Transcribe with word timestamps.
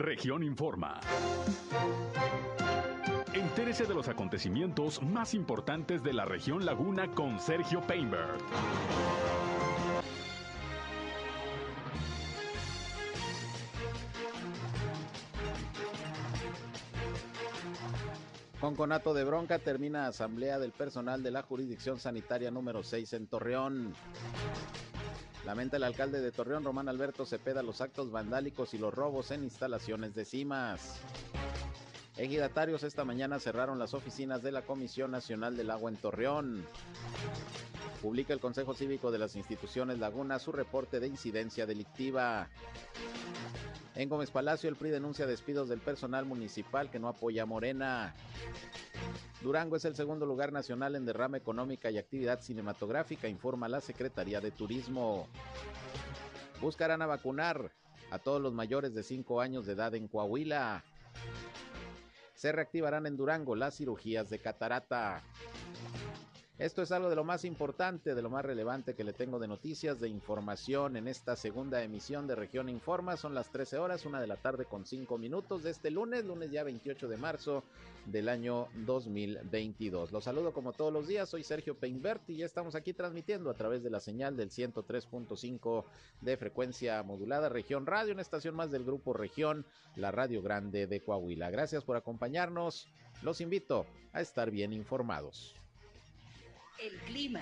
Región 0.00 0.42
Informa. 0.42 0.98
Entérese 3.34 3.84
de 3.84 3.92
los 3.92 4.08
acontecimientos 4.08 5.02
más 5.02 5.34
importantes 5.34 6.02
de 6.02 6.14
la 6.14 6.24
región 6.24 6.64
Laguna 6.64 7.08
con 7.08 7.38
Sergio 7.38 7.82
Painberg. 7.82 8.38
Con 18.58 18.74
conato 18.74 19.12
de 19.12 19.24
bronca 19.24 19.58
termina 19.58 20.06
asamblea 20.06 20.58
del 20.58 20.72
personal 20.72 21.22
de 21.22 21.30
la 21.30 21.42
jurisdicción 21.42 21.98
sanitaria 21.98 22.50
número 22.50 22.82
6 22.82 23.12
en 23.12 23.26
Torreón. 23.26 23.94
Lamenta 25.50 25.78
el 25.78 25.82
alcalde 25.82 26.20
de 26.20 26.30
Torreón, 26.30 26.62
Román 26.62 26.88
Alberto 26.88 27.26
Cepeda, 27.26 27.60
los 27.64 27.80
actos 27.80 28.12
vandálicos 28.12 28.72
y 28.72 28.78
los 28.78 28.94
robos 28.94 29.32
en 29.32 29.42
instalaciones 29.42 30.14
de 30.14 30.24
cimas. 30.24 31.00
Ejidatarios 32.16 32.84
esta 32.84 33.04
mañana 33.04 33.40
cerraron 33.40 33.76
las 33.76 33.92
oficinas 33.92 34.44
de 34.44 34.52
la 34.52 34.62
Comisión 34.62 35.10
Nacional 35.10 35.56
del 35.56 35.72
Agua 35.72 35.90
en 35.90 35.96
Torreón. 35.96 36.64
Publica 38.00 38.32
el 38.32 38.38
Consejo 38.38 38.74
Cívico 38.74 39.10
de 39.10 39.18
las 39.18 39.34
Instituciones 39.34 39.98
Laguna 39.98 40.38
su 40.38 40.52
reporte 40.52 41.00
de 41.00 41.08
incidencia 41.08 41.66
delictiva. 41.66 42.48
En 43.96 44.08
Gómez 44.08 44.30
Palacio, 44.30 44.70
el 44.70 44.76
PRI 44.76 44.90
denuncia 44.90 45.26
despidos 45.26 45.68
del 45.68 45.80
personal 45.80 46.26
municipal 46.26 46.92
que 46.92 47.00
no 47.00 47.08
apoya 47.08 47.42
a 47.42 47.46
Morena. 47.46 48.14
Durango 49.42 49.76
es 49.76 49.86
el 49.86 49.96
segundo 49.96 50.26
lugar 50.26 50.52
nacional 50.52 50.96
en 50.96 51.06
derrama 51.06 51.38
económica 51.38 51.90
y 51.90 51.96
actividad 51.96 52.40
cinematográfica, 52.40 53.26
informa 53.26 53.68
la 53.68 53.80
Secretaría 53.80 54.40
de 54.40 54.50
Turismo. 54.50 55.28
Buscarán 56.60 57.00
a 57.00 57.06
vacunar 57.06 57.72
a 58.10 58.18
todos 58.18 58.40
los 58.42 58.52
mayores 58.52 58.94
de 58.94 59.02
5 59.02 59.40
años 59.40 59.64
de 59.64 59.72
edad 59.72 59.94
en 59.94 60.08
Coahuila. 60.08 60.84
Se 62.34 62.52
reactivarán 62.52 63.06
en 63.06 63.16
Durango 63.16 63.56
las 63.56 63.76
cirugías 63.76 64.28
de 64.28 64.40
catarata. 64.40 65.22
Esto 66.60 66.82
es 66.82 66.92
algo 66.92 67.08
de 67.08 67.16
lo 67.16 67.24
más 67.24 67.46
importante, 67.46 68.14
de 68.14 68.20
lo 68.20 68.28
más 68.28 68.44
relevante 68.44 68.94
que 68.94 69.02
le 69.02 69.14
tengo 69.14 69.38
de 69.38 69.48
noticias, 69.48 69.98
de 69.98 70.10
información 70.10 70.94
en 70.98 71.08
esta 71.08 71.34
segunda 71.34 71.82
emisión 71.82 72.26
de 72.26 72.34
Región 72.34 72.68
Informa. 72.68 73.16
Son 73.16 73.34
las 73.34 73.50
13 73.50 73.78
horas, 73.78 74.04
una 74.04 74.20
de 74.20 74.26
la 74.26 74.36
tarde 74.36 74.66
con 74.66 74.84
5 74.84 75.16
minutos 75.16 75.62
de 75.62 75.70
este 75.70 75.90
lunes, 75.90 76.26
lunes 76.26 76.50
ya 76.50 76.62
28 76.62 77.08
de 77.08 77.16
marzo 77.16 77.64
del 78.04 78.28
año 78.28 78.68
2022. 78.84 80.12
Los 80.12 80.24
saludo 80.24 80.52
como 80.52 80.74
todos 80.74 80.92
los 80.92 81.08
días, 81.08 81.30
soy 81.30 81.44
Sergio 81.44 81.78
Peinbert 81.78 82.28
y 82.28 82.36
ya 82.36 82.44
estamos 82.44 82.74
aquí 82.74 82.92
transmitiendo 82.92 83.48
a 83.48 83.54
través 83.54 83.82
de 83.82 83.88
la 83.88 84.00
señal 84.00 84.36
del 84.36 84.50
103.5 84.50 85.84
de 86.20 86.36
frecuencia 86.36 87.02
modulada 87.02 87.48
Región 87.48 87.86
Radio, 87.86 88.12
una 88.12 88.20
estación 88.20 88.54
más 88.54 88.70
del 88.70 88.84
grupo 88.84 89.14
Región, 89.14 89.64
la 89.96 90.10
Radio 90.10 90.42
Grande 90.42 90.86
de 90.86 91.00
Coahuila. 91.00 91.48
Gracias 91.48 91.84
por 91.84 91.96
acompañarnos. 91.96 92.86
Los 93.22 93.40
invito 93.40 93.86
a 94.12 94.20
estar 94.20 94.50
bien 94.50 94.74
informados. 94.74 95.54
El 96.82 96.98
clima. 97.00 97.40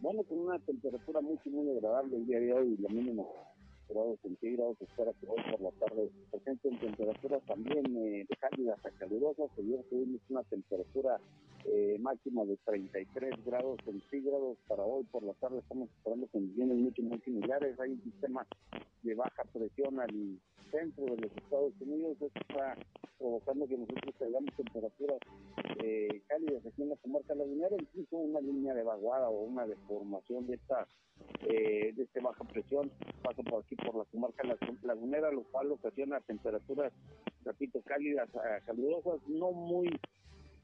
Bueno, 0.00 0.22
con 0.22 0.38
una 0.38 0.58
temperatura 0.60 1.20
muy, 1.20 1.38
muy 1.44 1.70
agradable 1.76 2.16
el 2.16 2.26
día 2.26 2.40
de 2.40 2.52
hoy, 2.54 2.76
la 2.78 2.88
mínima 2.88 3.24
grados 3.90 4.18
centígrados, 4.22 4.80
espera 4.80 5.12
que 5.20 5.26
hoy 5.26 5.42
por 5.50 5.60
la 5.60 5.70
tarde 5.72 6.10
presenten 6.30 6.78
temperaturas 6.78 7.42
también 7.46 7.84
eh, 7.96 8.26
cálidas 8.38 8.78
a 8.86 8.90
calurosas, 8.90 9.50
ayer 9.58 9.82
tuvimos 9.90 10.20
una 10.28 10.44
temperatura 10.44 11.18
eh, 11.64 11.98
máxima 12.00 12.44
de 12.44 12.56
33 12.64 13.44
grados 13.44 13.78
centígrados. 13.84 14.56
Para 14.68 14.84
hoy 14.84 15.04
por 15.10 15.22
la 15.24 15.34
tarde 15.34 15.58
estamos 15.58 15.90
esperando 15.90 16.26
condiciones 16.28 16.78
mucho 16.78 17.02
muy 17.02 17.18
similares. 17.20 17.78
Hay 17.80 17.90
un 17.90 18.02
sistema 18.02 18.46
de 19.02 19.14
baja 19.14 19.42
presión 19.52 20.00
al 20.00 20.38
centro 20.70 21.04
de 21.04 21.16
los 21.16 21.36
Estados 21.36 21.72
Unidos. 21.80 22.16
Esto 22.20 22.40
está 22.40 22.76
provocando 23.18 23.66
que 23.66 23.78
nosotros 23.78 24.14
tengamos 24.18 24.54
temperaturas 24.56 25.18
eh, 25.82 26.22
cálidas 26.26 26.66
aquí 26.66 26.82
en 26.82 26.88
la 26.90 26.96
comarca 26.96 27.34
lagunera, 27.34 27.76
incluso 27.78 28.16
una 28.16 28.40
línea 28.40 28.74
de 28.74 28.82
vaguada 28.82 29.28
o 29.28 29.44
una 29.44 29.66
deformación 29.66 30.46
de 30.46 30.54
esta 30.54 30.86
eh, 31.48 31.92
de 31.94 32.02
esta 32.02 32.20
baja 32.20 32.44
presión 32.44 32.90
pasa 33.22 33.42
por 33.42 33.62
aquí 33.62 33.76
por 33.76 33.94
la 33.94 34.04
comarca 34.04 34.42
lagunera, 34.82 35.30
lo 35.30 35.44
cual 35.44 35.72
ocasiona 35.72 36.20
temperaturas, 36.20 36.92
repito, 37.44 37.82
cálidas, 37.82 38.28
calurosas, 38.64 39.20
no 39.28 39.52
muy 39.52 39.88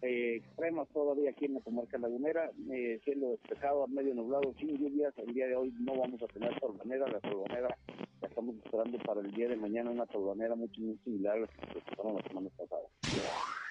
eh, 0.03 0.37
extremas 0.37 0.89
todavía 0.91 1.31
aquí 1.31 1.47
en 1.47 1.55
la 1.55 1.61
comarca 1.61 1.99
lagunera, 1.99 2.51
eh, 2.71 3.01
cielo 3.05 3.31
despejado, 3.31 3.85
a 3.85 3.87
medio 3.87 4.15
nublado, 4.15 4.53
sin 4.59 4.77
lluvias. 4.77 5.17
El 5.17 5.33
día 5.33 5.47
de 5.47 5.57
hoy 5.57 5.73
no 5.81 5.97
vamos 5.97 6.23
a 6.23 6.27
tener 6.27 6.59
torbanera, 6.61 7.07
la 7.09 7.21
torbanera 7.21 7.77
estamos 8.23 8.57
esperando 8.65 8.99
para 8.99 9.21
el 9.21 9.33
día 9.33 9.49
de 9.49 9.57
mañana, 9.57 9.91
una 9.91 10.07
torbanera 10.07 10.55
mucho, 10.55 10.81
muy 10.81 10.99
similar 11.05 11.37
a 11.37 11.41
la 11.41 11.47
que 11.47 11.67
presentaron 11.67 12.17
la 12.17 12.23
semana 12.23 12.51
pasada. 12.57 12.83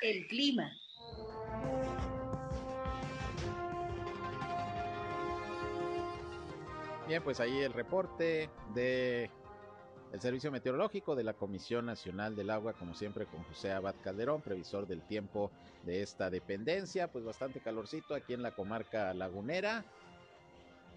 El 0.02 0.28
clima. 0.28 0.72
Bien, 7.08 7.22
pues 7.24 7.40
ahí 7.40 7.60
el 7.60 7.74
reporte 7.74 8.50
de 8.74 9.30
el 10.12 10.22
Servicio 10.22 10.52
Meteorológico 10.52 11.16
de 11.16 11.24
la 11.24 11.34
Comisión 11.34 11.86
Nacional 11.86 12.36
del 12.36 12.50
Agua, 12.50 12.74
como 12.74 12.96
siempre, 12.96 13.26
con 13.26 13.44
José 13.44 13.74
Abad 13.74 13.96
Calderón, 14.02 14.42
previsor 14.42 14.88
del 14.88 15.02
tiempo 15.02 15.52
de 15.84 16.02
esta 16.02 16.30
dependencia. 16.30 17.12
Pues 17.12 17.26
bastante 17.26 17.60
calorcito 17.60 18.16
aquí 18.16 18.34
en 18.34 18.42
la 18.42 18.52
comarca 18.52 19.14
lagunera. 19.14 19.84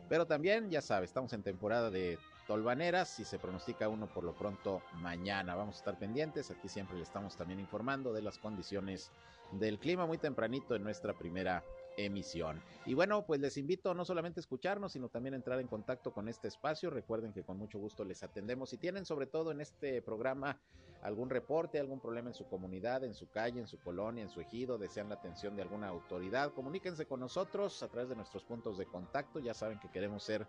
Pero 0.08 0.26
también, 0.26 0.70
ya 0.70 0.80
sabe, 0.80 1.04
estamos 1.04 1.32
en 1.32 1.42
temporada 1.42 1.90
de 1.90 2.18
tolvaneras 2.48 3.20
y 3.20 3.24
se 3.24 3.38
pronostica 3.38 3.88
uno 3.88 4.06
por 4.06 4.24
lo 4.24 4.32
pronto 4.32 4.82
mañana. 4.94 5.54
Vamos 5.54 5.76
a 5.76 5.78
estar 5.78 5.98
pendientes. 5.98 6.50
Aquí 6.50 6.68
siempre 6.68 6.96
le 6.96 7.02
estamos 7.02 7.36
también 7.36 7.60
informando 7.60 8.12
de 8.12 8.22
las 8.22 8.38
condiciones 8.38 9.12
del 9.52 9.78
clima 9.78 10.06
muy 10.06 10.16
tempranito 10.16 10.74
en 10.74 10.82
nuestra 10.82 11.12
primera 11.12 11.62
emisión. 11.98 12.62
Y 12.86 12.94
bueno, 12.94 13.26
pues 13.26 13.40
les 13.40 13.58
invito 13.58 13.92
no 13.92 14.04
solamente 14.04 14.40
a 14.40 14.42
escucharnos, 14.42 14.92
sino 14.92 15.08
también 15.08 15.34
a 15.34 15.36
entrar 15.36 15.60
en 15.60 15.66
contacto 15.66 16.12
con 16.12 16.26
este 16.26 16.48
espacio. 16.48 16.88
Recuerden 16.88 17.34
que 17.34 17.42
con 17.42 17.58
mucho 17.58 17.78
gusto 17.78 18.02
les 18.02 18.22
atendemos. 18.22 18.70
Si 18.70 18.78
tienen 18.78 19.04
sobre 19.04 19.26
todo 19.26 19.50
en 19.52 19.60
este 19.60 20.00
programa 20.00 20.58
algún 21.02 21.30
reporte, 21.30 21.78
algún 21.78 22.00
problema 22.00 22.28
en 22.28 22.34
su 22.34 22.46
comunidad, 22.46 23.04
en 23.04 23.14
su 23.14 23.30
calle, 23.30 23.60
en 23.60 23.66
su 23.66 23.78
colonia, 23.78 24.22
en 24.22 24.30
su 24.30 24.40
ejido, 24.40 24.78
desean 24.78 25.08
la 25.08 25.14
atención 25.14 25.56
de 25.56 25.62
alguna 25.62 25.88
autoridad, 25.88 26.52
comuníquense 26.52 27.06
con 27.06 27.20
nosotros 27.20 27.82
a 27.82 27.88
través 27.88 28.08
de 28.08 28.16
nuestros 28.16 28.44
puntos 28.44 28.78
de 28.78 28.86
contacto. 28.86 29.38
Ya 29.38 29.54
saben 29.54 29.78
que 29.78 29.90
queremos 29.90 30.22
ser 30.22 30.46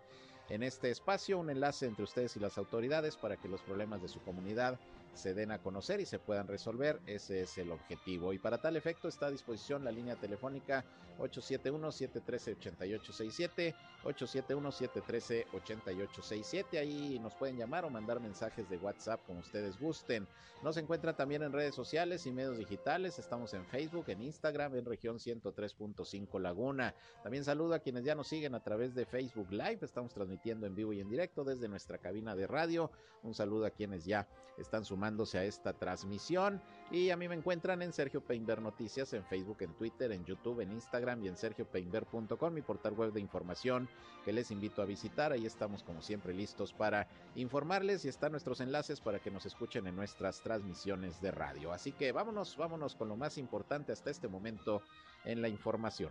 en 0.48 0.62
este 0.62 0.90
espacio 0.90 1.38
un 1.38 1.50
enlace 1.50 1.86
entre 1.86 2.04
ustedes 2.04 2.36
y 2.36 2.40
las 2.40 2.58
autoridades 2.58 3.16
para 3.16 3.36
que 3.36 3.48
los 3.48 3.62
problemas 3.62 4.02
de 4.02 4.08
su 4.08 4.20
comunidad 4.20 4.78
se 5.14 5.34
den 5.34 5.50
a 5.52 5.58
conocer 5.58 6.00
y 6.00 6.06
se 6.06 6.18
puedan 6.18 6.48
resolver. 6.48 7.00
Ese 7.06 7.42
es 7.42 7.58
el 7.58 7.70
objetivo. 7.70 8.32
Y 8.32 8.38
para 8.38 8.58
tal 8.58 8.76
efecto 8.76 9.08
está 9.08 9.26
a 9.26 9.30
disposición 9.30 9.84
la 9.84 9.92
línea 9.92 10.16
telefónica 10.16 10.84
871-713-8867, 11.20 13.74
871-713-8867. 14.04 16.78
Ahí 16.78 17.18
nos 17.18 17.34
pueden 17.34 17.56
llamar 17.56 17.84
o 17.84 17.90
mandar 17.90 18.20
mensajes 18.20 18.68
de 18.68 18.76
WhatsApp 18.78 19.20
como 19.26 19.40
ustedes 19.40 19.78
gusten. 19.78 20.26
Nos 20.62 20.76
encuentran 20.76 21.16
también 21.16 21.42
en 21.42 21.52
redes 21.52 21.74
sociales 21.74 22.26
y 22.26 22.32
medios 22.32 22.58
digitales. 22.58 23.18
Estamos 23.18 23.54
en 23.54 23.64
Facebook, 23.66 24.04
en 24.08 24.20
Instagram, 24.20 24.76
en 24.76 24.84
región 24.84 25.18
103.5 25.18 26.38
Laguna. 26.38 26.94
También 27.22 27.44
saludo 27.44 27.74
a 27.74 27.78
quienes 27.78 28.04
ya 28.04 28.14
nos 28.14 28.28
siguen 28.28 28.54
a 28.54 28.62
través 28.62 28.94
de 28.94 29.06
Facebook 29.06 29.50
Live. 29.50 29.78
Estamos 29.82 30.12
transmitiendo 30.12 30.66
en 30.66 30.74
vivo 30.74 30.92
y 30.92 31.00
en 31.00 31.08
directo 31.08 31.44
desde 31.44 31.68
nuestra 31.68 31.98
cabina 31.98 32.36
de 32.36 32.46
radio. 32.46 32.90
Un 33.22 33.34
saludo 33.34 33.66
a 33.66 33.70
quienes 33.70 34.04
ya 34.04 34.28
están 34.58 34.84
sumándose 34.84 35.38
a 35.38 35.44
esta 35.44 35.72
transmisión. 35.72 36.60
Y 36.90 37.10
a 37.10 37.16
mí 37.16 37.28
me 37.28 37.34
encuentran 37.34 37.82
en 37.82 37.92
Sergio 37.92 38.22
Peinber 38.22 38.60
Noticias, 38.60 39.12
en 39.14 39.24
Facebook, 39.24 39.58
en 39.60 39.74
Twitter, 39.74 40.12
en 40.12 40.24
YouTube, 40.24 40.60
en 40.60 40.72
Instagram 40.72 41.09
y 41.18 41.28
en 41.28 42.54
mi 42.54 42.62
portal 42.62 42.94
web 42.94 43.12
de 43.12 43.20
información 43.20 43.88
que 44.24 44.32
les 44.32 44.50
invito 44.50 44.82
a 44.82 44.84
visitar. 44.84 45.32
Ahí 45.32 45.46
estamos 45.46 45.82
como 45.82 46.02
siempre 46.02 46.32
listos 46.32 46.72
para 46.72 47.08
informarles 47.34 48.04
y 48.04 48.08
están 48.08 48.32
nuestros 48.32 48.60
enlaces 48.60 49.00
para 49.00 49.18
que 49.18 49.30
nos 49.30 49.46
escuchen 49.46 49.86
en 49.86 49.96
nuestras 49.96 50.40
transmisiones 50.40 51.20
de 51.20 51.30
radio. 51.30 51.72
Así 51.72 51.92
que 51.92 52.12
vámonos, 52.12 52.56
vámonos 52.56 52.94
con 52.94 53.08
lo 53.08 53.16
más 53.16 53.38
importante 53.38 53.92
hasta 53.92 54.10
este 54.10 54.28
momento 54.28 54.82
en 55.24 55.42
la 55.42 55.48
información. 55.48 56.10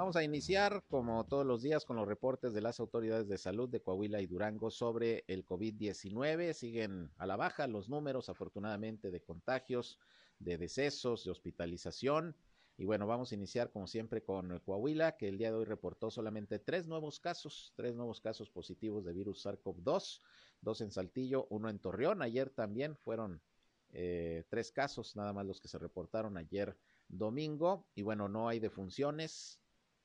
Vamos 0.00 0.16
a 0.16 0.24
iniciar, 0.24 0.82
como 0.88 1.26
todos 1.26 1.44
los 1.44 1.60
días, 1.60 1.84
con 1.84 1.96
los 1.96 2.08
reportes 2.08 2.54
de 2.54 2.62
las 2.62 2.80
autoridades 2.80 3.28
de 3.28 3.36
salud 3.36 3.68
de 3.68 3.82
Coahuila 3.82 4.22
y 4.22 4.26
Durango 4.26 4.70
sobre 4.70 5.24
el 5.28 5.44
COVID-19. 5.44 6.54
Siguen 6.54 7.10
a 7.18 7.26
la 7.26 7.36
baja 7.36 7.66
los 7.66 7.90
números, 7.90 8.30
afortunadamente, 8.30 9.10
de 9.10 9.20
contagios, 9.20 9.98
de 10.38 10.56
decesos, 10.56 11.24
de 11.24 11.30
hospitalización. 11.30 12.34
Y 12.78 12.86
bueno, 12.86 13.06
vamos 13.06 13.30
a 13.30 13.34
iniciar 13.34 13.72
como 13.72 13.86
siempre 13.86 14.22
con 14.22 14.60
Coahuila, 14.60 15.18
que 15.18 15.28
el 15.28 15.36
día 15.36 15.50
de 15.50 15.58
hoy 15.58 15.66
reportó 15.66 16.10
solamente 16.10 16.58
tres 16.58 16.86
nuevos 16.86 17.20
casos, 17.20 17.74
tres 17.76 17.94
nuevos 17.94 18.22
casos 18.22 18.48
positivos 18.48 19.04
de 19.04 19.12
virus 19.12 19.44
SARS-CoV-2, 19.44 20.22
dos 20.62 20.80
en 20.80 20.90
Saltillo, 20.90 21.46
uno 21.50 21.68
en 21.68 21.78
Torreón. 21.78 22.22
Ayer 22.22 22.48
también 22.48 22.96
fueron 22.96 23.42
eh, 23.90 24.44
tres 24.48 24.72
casos, 24.72 25.14
nada 25.14 25.34
más 25.34 25.44
los 25.44 25.60
que 25.60 25.68
se 25.68 25.76
reportaron 25.78 26.38
ayer 26.38 26.74
domingo. 27.06 27.86
Y 27.94 28.00
bueno, 28.00 28.30
no 28.30 28.48
hay 28.48 28.60
defunciones. 28.60 29.60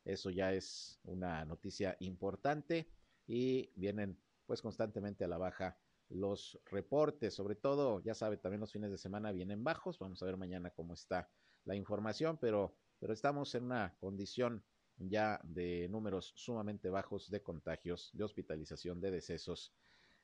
Eso 0.06 0.30
ya 0.30 0.54
es 0.54 1.00
una 1.04 1.44
noticia 1.46 1.98
importante. 2.00 2.88
Y 3.28 3.72
vienen 3.76 4.18
pues 4.46 4.62
constantemente 4.62 5.26
a 5.26 5.28
la 5.28 5.38
baja 5.38 5.78
los 6.10 6.60
reportes, 6.66 7.34
sobre 7.34 7.56
todo, 7.56 8.02
ya 8.04 8.14
sabe, 8.14 8.38
también 8.38 8.62
los 8.62 8.72
fines 8.72 8.92
de 8.92 8.98
semana 8.98 9.32
vienen 9.32 9.64
bajos, 9.64 9.98
vamos 9.98 10.22
a 10.22 10.26
ver 10.26 10.38
mañana 10.38 10.70
cómo 10.70 10.94
está 10.94 11.30
la 11.64 11.76
información, 11.76 12.38
pero, 12.38 12.76
pero 13.00 13.12
estamos 13.12 13.56
en 13.56 13.66
una 13.66 13.96
condición 14.00 14.64
ya 14.98 15.42
de 15.44 15.88
números 15.90 16.32
sumamente 16.36 16.90
bajos 16.90 17.30
de 17.30 17.42
contagios, 17.42 18.12
de 18.14 18.24
hospitalización, 18.24 19.02
de 19.02 19.12
decesos 19.12 19.74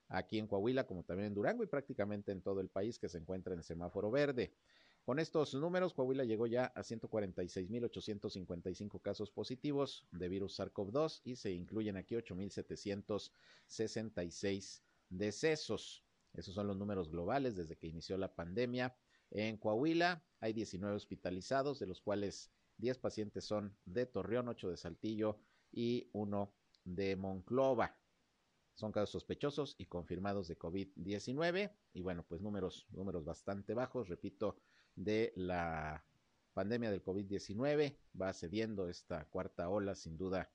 aquí 0.07 0.37
en 0.39 0.47
Coahuila, 0.47 0.85
como 0.85 1.03
también 1.03 1.27
en 1.27 1.33
Durango 1.33 1.63
y 1.63 1.67
prácticamente 1.67 2.31
en 2.31 2.41
todo 2.41 2.61
el 2.61 2.69
país 2.69 2.99
que 2.99 3.09
se 3.09 3.17
encuentra 3.17 3.53
en 3.53 3.63
semáforo 3.63 4.11
verde. 4.11 4.53
Con 5.03 5.17
estos 5.17 5.55
números, 5.55 5.93
Coahuila 5.93 6.25
llegó 6.25 6.45
ya 6.45 6.65
a 6.65 6.81
146.855 6.81 9.01
casos 9.01 9.31
positivos 9.31 10.05
de 10.11 10.29
virus 10.29 10.59
SARS-CoV-2 10.59 11.21
y 11.23 11.37
se 11.37 11.51
incluyen 11.51 11.97
aquí 11.97 12.13
8.766 12.15 14.83
decesos. 15.09 16.05
Esos 16.33 16.53
son 16.53 16.67
los 16.67 16.77
números 16.77 17.09
globales 17.09 17.55
desde 17.55 17.77
que 17.77 17.87
inició 17.87 18.15
la 18.17 18.35
pandemia. 18.35 18.95
En 19.31 19.57
Coahuila 19.57 20.23
hay 20.39 20.53
19 20.53 20.95
hospitalizados, 20.95 21.79
de 21.79 21.87
los 21.87 21.99
cuales 21.99 22.51
10 22.77 22.99
pacientes 22.99 23.43
son 23.43 23.75
de 23.85 24.05
Torreón, 24.05 24.49
8 24.49 24.69
de 24.69 24.77
Saltillo 24.77 25.39
y 25.71 26.11
1 26.13 26.53
de 26.83 27.15
Monclova. 27.15 27.97
Son 28.75 28.91
casos 28.91 29.09
sospechosos 29.11 29.75
y 29.77 29.87
confirmados 29.87 30.47
de 30.47 30.57
COVID-19 30.57 31.75
y 31.93 32.01
bueno, 32.01 32.25
pues 32.27 32.41
números, 32.41 32.87
números 32.91 33.25
bastante 33.25 33.73
bajos, 33.73 34.07
repito, 34.07 34.57
de 34.95 35.33
la 35.35 36.03
pandemia 36.53 36.91
del 36.91 37.03
COVID-19. 37.03 37.97
Va 38.19 38.33
cediendo 38.33 38.89
esta 38.89 39.25
cuarta 39.25 39.69
ola 39.69 39.95
sin 39.95 40.17
duda 40.17 40.49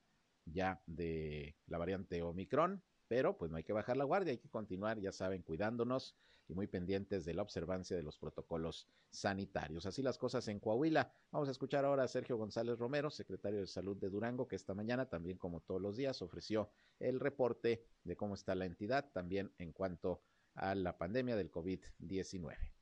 ya 0.44 0.82
de 0.86 1.56
la 1.66 1.78
variante 1.78 2.22
Omicron 2.22 2.82
pero 3.08 3.36
pues 3.36 3.50
no 3.50 3.56
hay 3.56 3.64
que 3.64 3.72
bajar 3.72 3.96
la 3.96 4.04
guardia, 4.04 4.32
hay 4.32 4.38
que 4.38 4.48
continuar, 4.48 4.98
ya 5.00 5.12
saben, 5.12 5.42
cuidándonos 5.42 6.16
y 6.48 6.54
muy 6.54 6.66
pendientes 6.66 7.24
de 7.24 7.34
la 7.34 7.42
observancia 7.42 7.96
de 7.96 8.02
los 8.02 8.18
protocolos 8.18 8.88
sanitarios. 9.10 9.86
Así 9.86 10.02
las 10.02 10.18
cosas 10.18 10.46
en 10.48 10.60
Coahuila. 10.60 11.12
Vamos 11.32 11.48
a 11.48 11.52
escuchar 11.52 11.84
ahora 11.84 12.04
a 12.04 12.08
Sergio 12.08 12.36
González 12.36 12.78
Romero, 12.78 13.10
secretario 13.10 13.60
de 13.60 13.66
Salud 13.66 13.96
de 13.96 14.10
Durango, 14.10 14.46
que 14.46 14.56
esta 14.56 14.74
mañana, 14.74 15.08
también 15.08 15.38
como 15.38 15.60
todos 15.60 15.80
los 15.80 15.96
días, 15.96 16.22
ofreció 16.22 16.70
el 17.00 17.18
reporte 17.18 17.84
de 18.04 18.16
cómo 18.16 18.34
está 18.34 18.54
la 18.54 18.66
entidad, 18.66 19.10
también 19.12 19.52
en 19.58 19.72
cuanto 19.72 20.22
a 20.54 20.74
la 20.74 20.96
pandemia 20.96 21.36
del 21.36 21.50
COVID-19. 21.50 22.75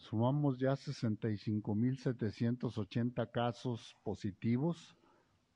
Sumamos 0.00 0.58
ya 0.58 0.72
65.780 0.72 3.30
casos 3.30 3.96
positivos 4.02 4.96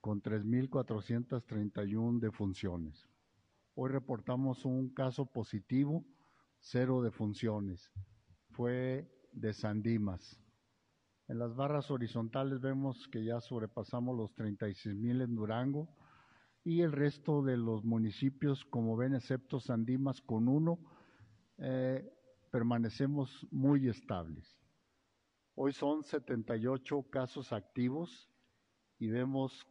con 0.03 0.23
3.431 0.23 2.21
defunciones. 2.21 3.09
Hoy 3.75 3.91
reportamos 3.91 4.67
un 4.67 4.91
caso 4.91 5.25
positivo, 5.25 6.05
cero 6.61 7.01
de 7.01 7.11
funciones. 7.11 7.91
Fue 8.51 9.11
de 9.33 9.55
Sandimas. 9.55 10.39
En 11.27 11.39
las 11.39 11.57
barras 11.57 11.91
horizontales 11.91 12.61
vemos 12.61 13.09
que 13.09 13.25
ya 13.25 13.41
sobrepasamos 13.41 14.15
los 14.15 14.35
36 14.35 14.95
mil 14.95 15.23
en 15.23 15.35
Durango 15.35 15.89
y 16.63 16.83
el 16.83 16.93
resto 16.93 17.43
de 17.43 17.57
los 17.57 17.83
municipios, 17.83 18.67
como 18.67 18.95
ven, 18.95 19.15
excepto 19.15 19.59
Sandimas 19.59 20.21
con 20.21 20.49
uno, 20.49 20.79
eh, 21.57 22.13
permanecemos 22.55 23.45
muy 23.51 23.89
estables. 23.89 24.61
Hoy 25.57 25.73
son 25.73 26.05
78 26.05 27.03
casos 27.11 27.53
activos 27.53 28.31
y 28.97 29.09
vemos 29.09 29.67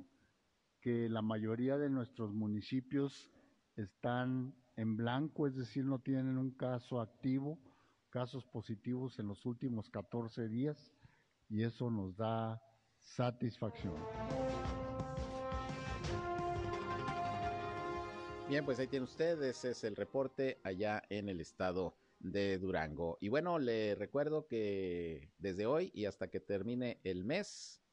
que 0.81 1.07
la 1.07 1.21
mayoría 1.21 1.77
de 1.77 1.89
nuestros 1.89 2.33
municipios 2.33 3.31
están 3.77 4.53
en 4.75 4.97
blanco, 4.97 5.47
es 5.47 5.55
decir, 5.55 5.85
no 5.85 5.99
tienen 5.99 6.37
un 6.37 6.51
caso 6.51 6.99
activo, 6.99 7.57
casos 8.09 8.45
positivos 8.47 9.17
en 9.17 9.29
los 9.29 9.45
últimos 9.45 9.89
14 9.89 10.49
días 10.49 10.93
y 11.47 11.63
eso 11.63 11.89
nos 11.89 12.17
da 12.17 12.61
satisfacción. 12.99 13.95
Bien, 18.49 18.65
pues 18.65 18.77
ahí 18.77 18.87
tiene 18.87 19.05
usted, 19.05 19.41
ese 19.41 19.71
es 19.71 19.85
el 19.85 19.95
reporte 19.95 20.59
allá 20.65 21.01
en 21.09 21.29
el 21.29 21.39
estado 21.39 22.02
de 22.23 22.57
Durango. 22.57 23.17
Y 23.21 23.29
bueno, 23.29 23.59
le 23.59 23.93
recuerdo 23.95 24.47
que 24.47 25.29
desde 25.37 25.67
hoy 25.67 25.91
y 25.93 26.05
hasta 26.05 26.29
que 26.29 26.39
termine 26.39 26.99
el 27.03 27.25
mes, 27.25 27.83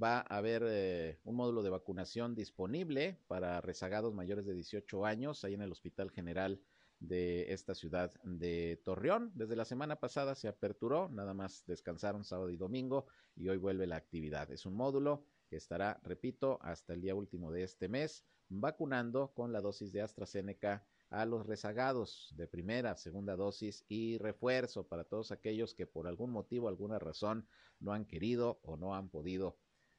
va 0.00 0.18
a 0.18 0.36
haber 0.36 0.62
eh, 0.66 1.20
un 1.24 1.36
módulo 1.36 1.62
de 1.62 1.70
vacunación 1.70 2.34
disponible 2.34 3.20
para 3.26 3.60
rezagados 3.60 4.14
mayores 4.14 4.44
de 4.44 4.54
18 4.54 5.06
años 5.06 5.44
ahí 5.44 5.54
en 5.54 5.62
el 5.62 5.72
Hospital 5.72 6.10
General 6.10 6.60
de 6.98 7.52
esta 7.52 7.74
ciudad 7.74 8.12
de 8.24 8.80
Torreón. 8.84 9.32
Desde 9.34 9.56
la 9.56 9.64
semana 9.64 9.96
pasada 9.96 10.34
se 10.34 10.48
aperturó, 10.48 11.08
nada 11.08 11.32
más 11.32 11.64
descansaron 11.66 12.24
sábado 12.24 12.50
y 12.50 12.56
domingo 12.56 13.06
y 13.36 13.48
hoy 13.48 13.56
vuelve 13.56 13.86
la 13.86 13.96
actividad. 13.96 14.50
Es 14.50 14.66
un 14.66 14.74
módulo 14.74 15.24
que 15.48 15.56
estará, 15.56 16.00
repito, 16.02 16.58
hasta 16.62 16.92
el 16.92 17.00
día 17.00 17.14
último 17.14 17.52
de 17.52 17.62
este 17.62 17.88
mes, 17.88 18.24
vacunando 18.48 19.32
con 19.32 19.52
la 19.52 19.60
dosis 19.60 19.92
de 19.92 20.02
AstraZeneca 20.02 20.86
a 21.14 21.26
los 21.26 21.46
rezagados 21.46 22.32
de 22.36 22.48
primera, 22.48 22.96
segunda 22.96 23.36
dosis 23.36 23.84
y 23.88 24.18
refuerzo 24.18 24.88
para 24.88 25.04
todos 25.04 25.30
aquellos 25.30 25.74
que 25.74 25.86
por 25.86 26.08
algún 26.08 26.30
motivo, 26.30 26.68
alguna 26.68 26.98
razón 26.98 27.46
no 27.78 27.92
han 27.92 28.04
querido 28.04 28.58
o 28.62 28.76
no 28.76 28.94
han 28.94 29.08
podido 29.08 29.56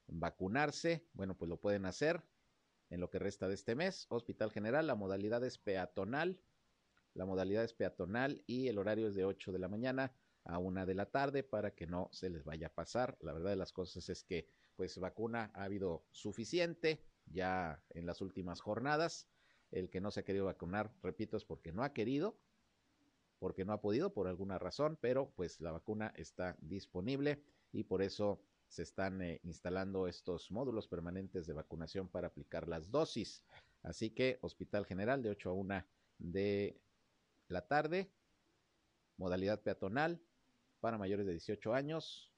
vacunarse, 0.07 1.07
bueno, 1.13 1.38
pues 1.38 1.50
lo 1.50 1.57
pueden 1.57 1.85
hacer 1.85 2.21
en 2.89 3.00
lo 3.00 3.09
que 3.09 3.19
resta 3.19 3.47
de 3.47 3.56
este 3.56 3.75
mes. 3.75 4.07
Hospital 4.09 4.51
General, 4.51 4.85
la 4.85 4.95
modalidad 4.95 5.44
es 5.44 5.57
peatonal. 5.57 6.39
La 7.13 7.25
modalidad 7.25 7.63
es 7.63 7.73
peatonal 7.73 8.44
y 8.45 8.68
el 8.68 8.77
horario 8.77 9.07
es 9.07 9.15
de 9.15 9.23
8 9.23 9.53
de 9.53 9.59
la 9.59 9.69
mañana 9.69 10.13
a 10.44 10.59
1 10.59 10.85
de 10.85 10.95
la 10.95 11.06
tarde 11.06 11.44
para 11.44 11.71
que 11.73 11.88
no 11.88 12.09
se 12.11 12.29
les 12.29 12.44
vaya 12.44 12.68
a 12.68 12.73
pasar. 12.73 13.18
La 13.21 13.31
verdad 13.31 13.51
de 13.51 13.56
las 13.56 13.71
cosas 13.71 14.09
es 14.09 14.23
que 14.23 14.47
pues 14.75 14.97
vacuna 14.97 15.50
ha 15.53 15.63
habido 15.63 16.06
suficiente 16.11 17.06
ya 17.25 17.81
en 17.91 18.06
las 18.06 18.19
últimas 18.19 18.59
jornadas. 18.59 19.29
El 19.71 19.89
que 19.89 20.01
no 20.01 20.12
se 20.12 20.21
ha 20.21 20.23
querido 20.23 20.45
vacunar, 20.45 20.94
repito, 21.01 21.38
es 21.38 21.45
porque 21.45 21.71
no 21.71 21.83
ha 21.83 21.94
querido, 21.94 22.38
porque 23.39 23.65
no 23.65 23.73
ha 23.73 23.81
podido 23.81 24.13
por 24.13 24.27
alguna 24.27 24.57
razón, 24.59 24.97
pero 25.01 25.31
pues 25.35 25.59
la 25.62 25.71
vacuna 25.71 26.13
está 26.15 26.56
disponible 26.62 27.44
y 27.71 27.83
por 27.83 28.01
eso 28.01 28.41
se 28.67 28.83
están 28.83 29.21
eh, 29.21 29.39
instalando 29.44 30.07
estos 30.07 30.51
módulos 30.51 30.88
permanentes 30.88 31.45
de 31.45 31.53
vacunación 31.53 32.07
para 32.07 32.28
aplicar 32.28 32.68
las 32.68 32.90
dosis. 32.90 33.44
Así 33.83 34.09
que 34.09 34.40
Hospital 34.42 34.85
General 34.85 35.21
de 35.21 35.30
8 35.30 35.49
a 35.49 35.54
1 35.54 35.85
de 36.18 36.81
la 37.47 37.68
tarde, 37.68 38.11
modalidad 39.18 39.61
peatonal 39.61 40.19
para 40.80 40.97
mayores 40.97 41.25
de 41.25 41.33
18 41.33 41.73
años, 41.73 42.31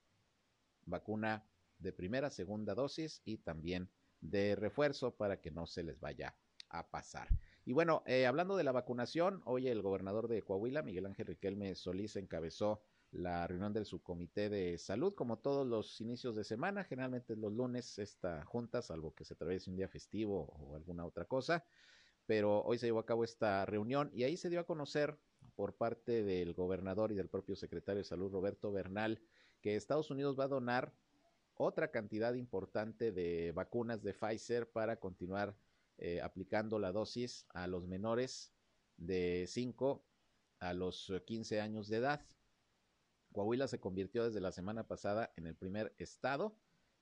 vacuna 0.86 1.46
de 1.80 1.94
primera, 1.94 2.30
segunda 2.30 2.74
dosis 2.76 3.22
y 3.24 3.38
también 3.38 3.90
de 4.20 4.56
refuerzo 4.56 5.16
para 5.16 5.40
que 5.40 5.52
no 5.52 5.68
se 5.68 5.84
les 5.84 6.00
vaya 6.00 6.36
a 6.70 6.90
pasar. 6.90 7.28
Y 7.66 7.74
bueno, 7.74 8.04
eh, 8.06 8.26
hablando 8.26 8.56
de 8.56 8.64
la 8.64 8.72
vacunación, 8.72 9.42
hoy 9.46 9.68
el 9.68 9.82
gobernador 9.82 10.28
de 10.28 10.42
Coahuila, 10.42 10.84
Miguel 10.84 11.06
Ángel 11.06 11.28
Riquelme 11.28 11.76
Solís, 11.76 12.16
encabezó 12.16 12.82
la 13.12 13.48
reunión 13.48 13.74
del 13.74 13.86
subcomité 13.86 14.50
de 14.50 14.78
salud, 14.78 15.14
como 15.16 15.40
todos 15.40 15.66
los 15.66 16.00
inicios 16.02 16.36
de 16.36 16.44
semana, 16.44 16.84
generalmente 16.84 17.36
los 17.36 17.54
lunes 17.54 18.00
esta 18.00 18.44
junta, 18.46 18.82
salvo 18.82 19.14
que 19.14 19.26
se 19.26 19.34
atraviese 19.34 19.70
un 19.70 19.78
día 19.78 19.88
festivo 19.88 20.46
o 20.46 20.76
alguna 20.76 21.06
otra 21.06 21.26
cosa, 21.26 21.66
pero 22.26 22.62
hoy 22.64 22.78
se 22.78 22.88
llevó 22.88 23.00
a 23.00 23.06
cabo 23.06 23.24
esta 23.24 23.66
reunión 23.66 24.12
y 24.14 24.24
ahí 24.24 24.38
se 24.38 24.50
dio 24.50 24.60
a 24.60 24.66
conocer 24.66 25.18
por 25.56 25.76
parte 25.76 26.24
del 26.24 26.54
gobernador 26.54 27.12
y 27.12 27.16
del 27.16 27.30
propio 27.30 27.56
secretario 27.56 28.00
de 28.00 28.04
salud, 28.04 28.32
Roberto 28.32 28.72
Bernal, 28.72 29.22
que 29.62 29.76
Estados 29.76 30.12
Unidos 30.12 30.38
va 30.38 30.44
a 30.44 30.50
donar 30.50 30.94
otra 31.56 31.90
cantidad 31.90 32.34
importante 32.36 33.12
de 33.12 33.52
vacunas 33.54 34.04
de 34.04 34.14
Pfizer 34.14 34.70
para 34.70 34.98
continuar 34.98 35.56
eh, 35.98 36.22
aplicando 36.22 36.80
la 36.80 36.92
dosis 36.92 37.46
a 37.50 37.68
los 37.68 37.88
menores 37.88 38.54
de 38.98 39.46
5 39.48 40.04
a 40.60 40.74
los 40.74 41.12
15 41.26 41.62
años 41.62 41.88
de 41.88 41.98
edad. 41.98 42.26
Coahuila 43.32 43.68
se 43.68 43.80
convirtió 43.80 44.26
desde 44.26 44.42
la 44.42 44.52
semana 44.52 44.88
pasada 44.88 45.32
en 45.36 45.48
el 45.48 45.56
primer 45.56 45.94
estado 45.98 46.56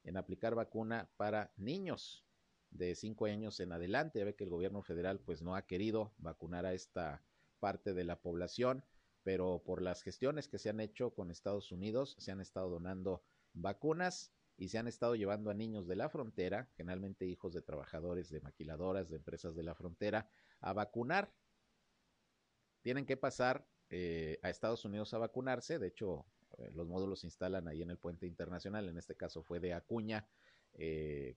en 0.04 0.18
aplicar 0.18 0.56
vacuna 0.56 1.10
para 1.18 1.54
niños 1.58 2.26
de 2.72 2.96
5 2.96 3.26
años 3.26 3.60
en 3.60 3.72
adelante. 3.72 4.20
Ya 4.20 4.26
ve 4.26 4.36
que 4.36 4.44
el 4.44 4.50
gobierno 4.50 4.82
federal 4.82 5.20
pues 5.20 5.42
no 5.42 5.56
ha 5.56 5.66
querido 5.66 6.14
vacunar 6.18 6.66
a 6.66 6.74
esta 6.74 7.24
parte 7.60 7.94
de 7.94 8.04
la 8.04 8.22
población, 8.22 8.84
pero 9.24 9.64
por 9.66 9.82
las 9.82 10.04
gestiones 10.04 10.48
que 10.48 10.60
se 10.60 10.70
han 10.70 10.80
hecho 10.80 11.14
con 11.14 11.32
Estados 11.32 11.72
Unidos 11.72 12.16
se 12.20 12.32
han 12.32 12.42
estado 12.42 12.70
donando 12.70 13.24
vacunas 13.54 14.35
y 14.58 14.70
se 14.70 14.78
han 14.78 14.88
estado 14.88 15.16
llevando 15.16 15.50
a 15.50 15.54
niños 15.54 15.88
de 15.88 15.96
la 15.96 16.10
frontera, 16.10 16.70
generalmente 16.78 17.26
hijos 17.26 17.54
de 17.54 17.62
trabajadores 17.62 18.30
de 18.30 18.42
maquiladoras, 18.42 19.10
de 19.10 19.18
empresas 19.18 19.56
de 19.56 19.64
la 19.64 19.76
frontera, 19.76 20.30
a 20.62 20.74
vacunar. 20.74 21.34
Tienen 22.82 23.06
que 23.06 23.18
pasar 23.18 23.68
eh, 23.90 24.40
a 24.44 24.50
Estados 24.50 24.86
Unidos 24.86 25.14
a 25.14 25.18
vacunarse. 25.18 25.78
De 25.78 25.88
hecho, 25.88 26.26
eh, 26.58 26.72
los 26.74 26.88
módulos 26.88 27.22
se 27.22 27.28
instalan 27.28 27.68
ahí 27.68 27.82
en 27.82 27.90
el 27.90 27.98
puente 27.98 28.28
internacional, 28.28 28.88
en 28.88 28.98
este 28.98 29.16
caso 29.16 29.44
fue 29.44 29.60
de 29.60 29.74
Acuña 29.74 30.28
eh, 30.74 31.36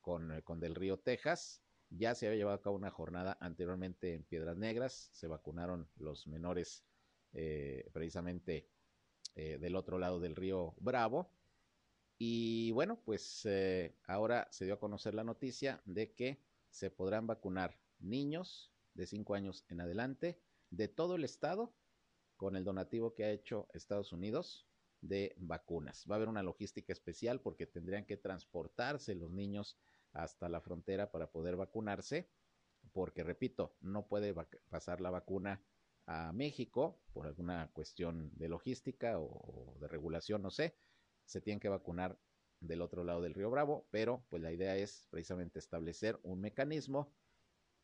con, 0.00 0.40
con 0.42 0.60
Del 0.60 0.74
Río, 0.76 0.98
Texas. 0.98 1.62
Ya 1.90 2.14
se 2.14 2.26
había 2.26 2.38
llevado 2.38 2.56
a 2.56 2.62
cabo 2.62 2.76
una 2.76 2.90
jornada 2.90 3.36
anteriormente 3.40 4.14
en 4.14 4.24
Piedras 4.24 4.56
Negras, 4.56 5.08
se 5.12 5.28
vacunaron 5.28 5.88
los 5.96 6.26
menores 6.26 6.84
precisamente 7.92 8.66
del 9.34 9.76
otro 9.76 9.98
lado 9.98 10.18
del 10.18 10.34
río 10.34 10.74
Bravo. 10.78 11.30
Y 12.18 12.70
bueno, 12.72 13.00
pues 13.04 13.46
ahora 14.06 14.48
se 14.50 14.64
dio 14.64 14.74
a 14.74 14.80
conocer 14.80 15.14
la 15.14 15.24
noticia 15.24 15.82
de 15.84 16.14
que 16.14 16.40
se 16.70 16.90
podrán 16.90 17.26
vacunar 17.26 17.78
niños 17.98 18.72
de 18.94 19.06
5 19.06 19.34
años 19.34 19.64
en 19.68 19.80
adelante 19.80 20.40
de 20.70 20.88
todo 20.88 21.16
el 21.16 21.24
estado 21.24 21.74
con 22.36 22.56
el 22.56 22.64
donativo 22.64 23.14
que 23.14 23.24
ha 23.24 23.30
hecho 23.30 23.68
Estados 23.72 24.12
Unidos 24.12 24.66
de 25.00 25.34
vacunas. 25.38 26.04
Va 26.10 26.14
a 26.14 26.16
haber 26.16 26.28
una 26.28 26.42
logística 26.42 26.92
especial 26.92 27.40
porque 27.40 27.66
tendrían 27.66 28.06
que 28.06 28.16
transportarse 28.16 29.14
los 29.14 29.30
niños 29.30 29.78
hasta 30.12 30.48
la 30.48 30.60
frontera 30.60 31.10
para 31.10 31.30
poder 31.30 31.56
vacunarse, 31.56 32.30
porque 32.92 33.22
repito, 33.22 33.76
no 33.80 34.06
puede 34.06 34.34
pasar 34.68 35.00
la 35.00 35.10
vacuna 35.10 35.62
a 36.06 36.32
México 36.32 36.98
por 37.12 37.26
alguna 37.26 37.70
cuestión 37.72 38.30
de 38.36 38.48
logística 38.48 39.18
o 39.18 39.76
de 39.80 39.88
regulación, 39.88 40.42
no 40.42 40.50
sé. 40.50 40.76
Se 41.26 41.40
tienen 41.40 41.60
que 41.60 41.68
vacunar 41.68 42.18
del 42.60 42.80
otro 42.80 43.04
lado 43.04 43.20
del 43.20 43.34
río 43.34 43.50
Bravo, 43.50 43.86
pero 43.90 44.24
pues 44.30 44.42
la 44.42 44.52
idea 44.52 44.76
es 44.76 45.06
precisamente 45.10 45.58
establecer 45.58 46.18
un 46.22 46.40
mecanismo 46.40 47.12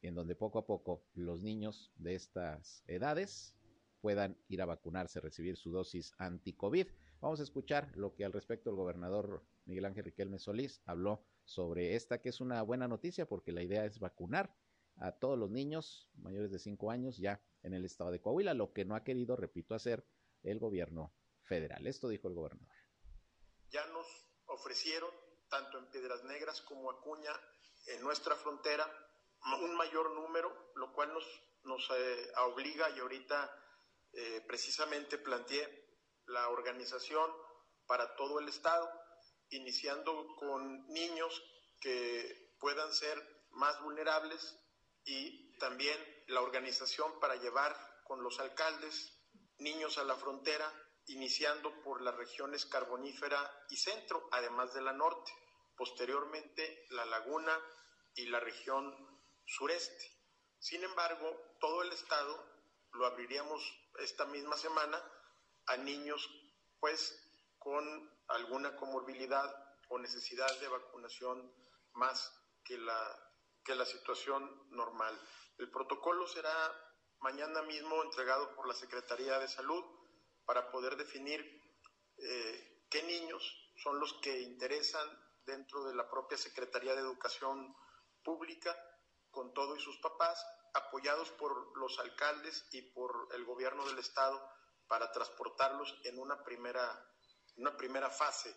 en 0.00 0.14
donde 0.14 0.34
poco 0.34 0.58
a 0.58 0.66
poco 0.66 1.04
los 1.14 1.42
niños 1.42 1.92
de 1.96 2.14
estas 2.14 2.82
edades 2.86 3.56
puedan 4.00 4.36
ir 4.48 4.62
a 4.62 4.66
vacunarse, 4.66 5.20
recibir 5.20 5.56
su 5.56 5.70
dosis 5.70 6.12
anti-COVID. 6.18 6.88
Vamos 7.20 7.38
a 7.40 7.44
escuchar 7.44 7.96
lo 7.96 8.14
que 8.14 8.24
al 8.24 8.32
respecto 8.32 8.70
el 8.70 8.76
gobernador 8.76 9.44
Miguel 9.64 9.84
Ángel 9.84 10.04
Riquelme 10.04 10.38
Solís 10.38 10.82
habló 10.86 11.24
sobre 11.44 11.94
esta, 11.94 12.20
que 12.20 12.30
es 12.30 12.40
una 12.40 12.62
buena 12.62 12.88
noticia 12.88 13.26
porque 13.26 13.52
la 13.52 13.62
idea 13.62 13.84
es 13.84 14.00
vacunar 14.00 14.56
a 14.96 15.12
todos 15.12 15.38
los 15.38 15.50
niños 15.50 16.10
mayores 16.16 16.50
de 16.50 16.58
5 16.58 16.90
años 16.90 17.16
ya 17.16 17.40
en 17.62 17.74
el 17.74 17.84
estado 17.84 18.10
de 18.10 18.20
Coahuila, 18.20 18.54
lo 18.54 18.72
que 18.72 18.84
no 18.84 18.94
ha 18.94 19.04
querido, 19.04 19.36
repito, 19.36 19.74
hacer 19.74 20.04
el 20.42 20.58
gobierno 20.58 21.14
federal. 21.42 21.86
Esto 21.86 22.08
dijo 22.08 22.28
el 22.28 22.34
gobernador. 22.34 22.71
Ya 23.72 23.86
nos 23.86 24.06
ofrecieron, 24.46 25.10
tanto 25.48 25.78
en 25.78 25.90
Piedras 25.90 26.22
Negras 26.24 26.60
como 26.60 26.90
Acuña, 26.90 27.32
en 27.86 28.02
nuestra 28.02 28.36
frontera, 28.36 28.86
un 29.60 29.74
mayor 29.74 30.10
número, 30.12 30.72
lo 30.76 30.92
cual 30.92 31.12
nos, 31.12 31.24
nos 31.64 31.90
eh, 31.90 32.32
obliga 32.38 32.90
y 32.90 33.00
ahorita 33.00 33.50
eh, 34.12 34.44
precisamente 34.46 35.18
planteé 35.18 35.82
la 36.26 36.48
organización 36.50 37.30
para 37.86 38.14
todo 38.14 38.38
el 38.38 38.48
Estado, 38.48 38.90
iniciando 39.50 40.36
con 40.36 40.86
niños 40.88 41.42
que 41.80 42.54
puedan 42.58 42.92
ser 42.92 43.44
más 43.50 43.82
vulnerables 43.82 44.58
y 45.04 45.56
también 45.58 45.98
la 46.28 46.42
organización 46.42 47.18
para 47.20 47.36
llevar 47.36 47.74
con 48.04 48.22
los 48.22 48.38
alcaldes 48.38 49.18
niños 49.58 49.98
a 49.98 50.04
la 50.04 50.16
frontera, 50.16 50.70
iniciando 51.12 51.82
por 51.82 52.02
las 52.02 52.14
regiones 52.14 52.66
carbonífera 52.66 53.66
y 53.70 53.76
centro, 53.76 54.28
además 54.32 54.72
de 54.74 54.82
la 54.82 54.92
norte, 54.92 55.32
posteriormente 55.76 56.86
la 56.90 57.04
laguna 57.04 57.58
y 58.14 58.26
la 58.26 58.40
región 58.40 58.94
sureste. 59.44 60.10
Sin 60.58 60.82
embargo, 60.84 61.56
todo 61.60 61.82
el 61.82 61.92
estado 61.92 62.52
lo 62.92 63.06
abriríamos 63.06 63.62
esta 63.98 64.24
misma 64.26 64.56
semana 64.56 65.02
a 65.66 65.76
niños 65.76 66.28
pues 66.80 67.18
con 67.58 68.10
alguna 68.28 68.74
comorbilidad 68.76 69.54
o 69.88 69.98
necesidad 69.98 70.58
de 70.60 70.68
vacunación 70.68 71.52
más 71.92 72.32
que 72.64 72.78
la, 72.78 73.30
que 73.64 73.74
la 73.74 73.84
situación 73.84 74.68
normal. 74.70 75.16
El 75.58 75.70
protocolo 75.70 76.26
será 76.26 76.52
mañana 77.20 77.62
mismo 77.62 78.02
entregado 78.02 78.54
por 78.54 78.66
la 78.66 78.74
Secretaría 78.74 79.38
de 79.38 79.48
Salud 79.48 79.84
para 80.52 80.70
poder 80.70 80.98
definir 80.98 81.40
eh, 82.18 82.84
qué 82.90 83.02
niños 83.04 83.42
son 83.82 83.98
los 83.98 84.12
que 84.20 84.42
interesan 84.42 85.08
dentro 85.46 85.82
de 85.84 85.94
la 85.94 86.10
propia 86.10 86.36
Secretaría 86.36 86.94
de 86.94 87.00
Educación 87.00 87.74
Pública 88.22 88.76
con 89.30 89.54
todo 89.54 89.74
y 89.74 89.80
sus 89.80 89.96
papás 90.00 90.44
apoyados 90.74 91.30
por 91.30 91.74
los 91.78 91.98
alcaldes 92.00 92.66
y 92.70 92.82
por 92.82 93.28
el 93.34 93.46
gobierno 93.46 93.86
del 93.86 93.98
estado 93.98 94.46
para 94.86 95.10
transportarlos 95.10 95.98
en 96.04 96.18
una 96.18 96.44
primera, 96.44 97.02
una 97.56 97.74
primera 97.74 98.10
fase. 98.10 98.54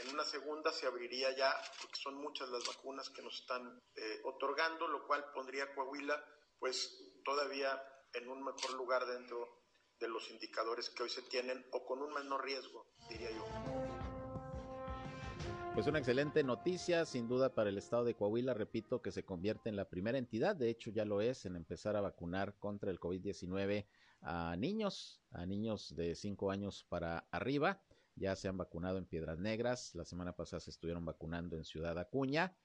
En 0.00 0.14
una 0.14 0.24
segunda 0.24 0.72
se 0.72 0.86
abriría 0.86 1.30
ya, 1.36 1.54
porque 1.82 2.00
son 2.00 2.14
muchas 2.14 2.48
las 2.48 2.66
vacunas 2.66 3.10
que 3.10 3.20
nos 3.20 3.38
están 3.38 3.82
eh, 3.96 4.22
otorgando, 4.24 4.88
lo 4.88 5.06
cual 5.06 5.30
pondría 5.34 5.74
Coahuila 5.74 6.24
pues 6.58 7.20
todavía 7.22 7.70
en 8.14 8.30
un 8.30 8.42
mejor 8.42 8.72
lugar 8.72 9.04
dentro 9.04 9.57
de 10.00 10.08
los 10.08 10.30
indicadores 10.30 10.90
que 10.90 11.02
hoy 11.02 11.08
se 11.08 11.22
tienen 11.22 11.64
o 11.72 11.84
con 11.84 12.00
un 12.00 12.12
menor 12.12 12.44
riesgo, 12.44 12.86
diría 13.08 13.30
yo. 13.30 13.44
Pues 15.74 15.86
una 15.86 15.98
excelente 15.98 16.42
noticia, 16.42 17.04
sin 17.04 17.28
duda, 17.28 17.54
para 17.54 17.70
el 17.70 17.78
estado 17.78 18.04
de 18.04 18.14
Coahuila. 18.14 18.52
Repito 18.52 19.00
que 19.00 19.12
se 19.12 19.24
convierte 19.24 19.68
en 19.68 19.76
la 19.76 19.88
primera 19.88 20.18
entidad, 20.18 20.56
de 20.56 20.70
hecho 20.70 20.90
ya 20.90 21.04
lo 21.04 21.20
es, 21.20 21.46
en 21.46 21.54
empezar 21.54 21.94
a 21.94 22.00
vacunar 22.00 22.58
contra 22.58 22.90
el 22.90 22.98
COVID-19 22.98 23.86
a 24.22 24.56
niños, 24.56 25.22
a 25.30 25.46
niños 25.46 25.94
de 25.94 26.16
5 26.16 26.50
años 26.50 26.84
para 26.88 27.28
arriba. 27.30 27.80
Ya 28.16 28.34
se 28.34 28.48
han 28.48 28.56
vacunado 28.56 28.98
en 28.98 29.06
Piedras 29.06 29.38
Negras. 29.38 29.94
La 29.94 30.04
semana 30.04 30.34
pasada 30.34 30.58
se 30.58 30.70
estuvieron 30.70 31.04
vacunando 31.04 31.56
en 31.56 31.64
Ciudad 31.64 31.96
Acuña 31.96 32.56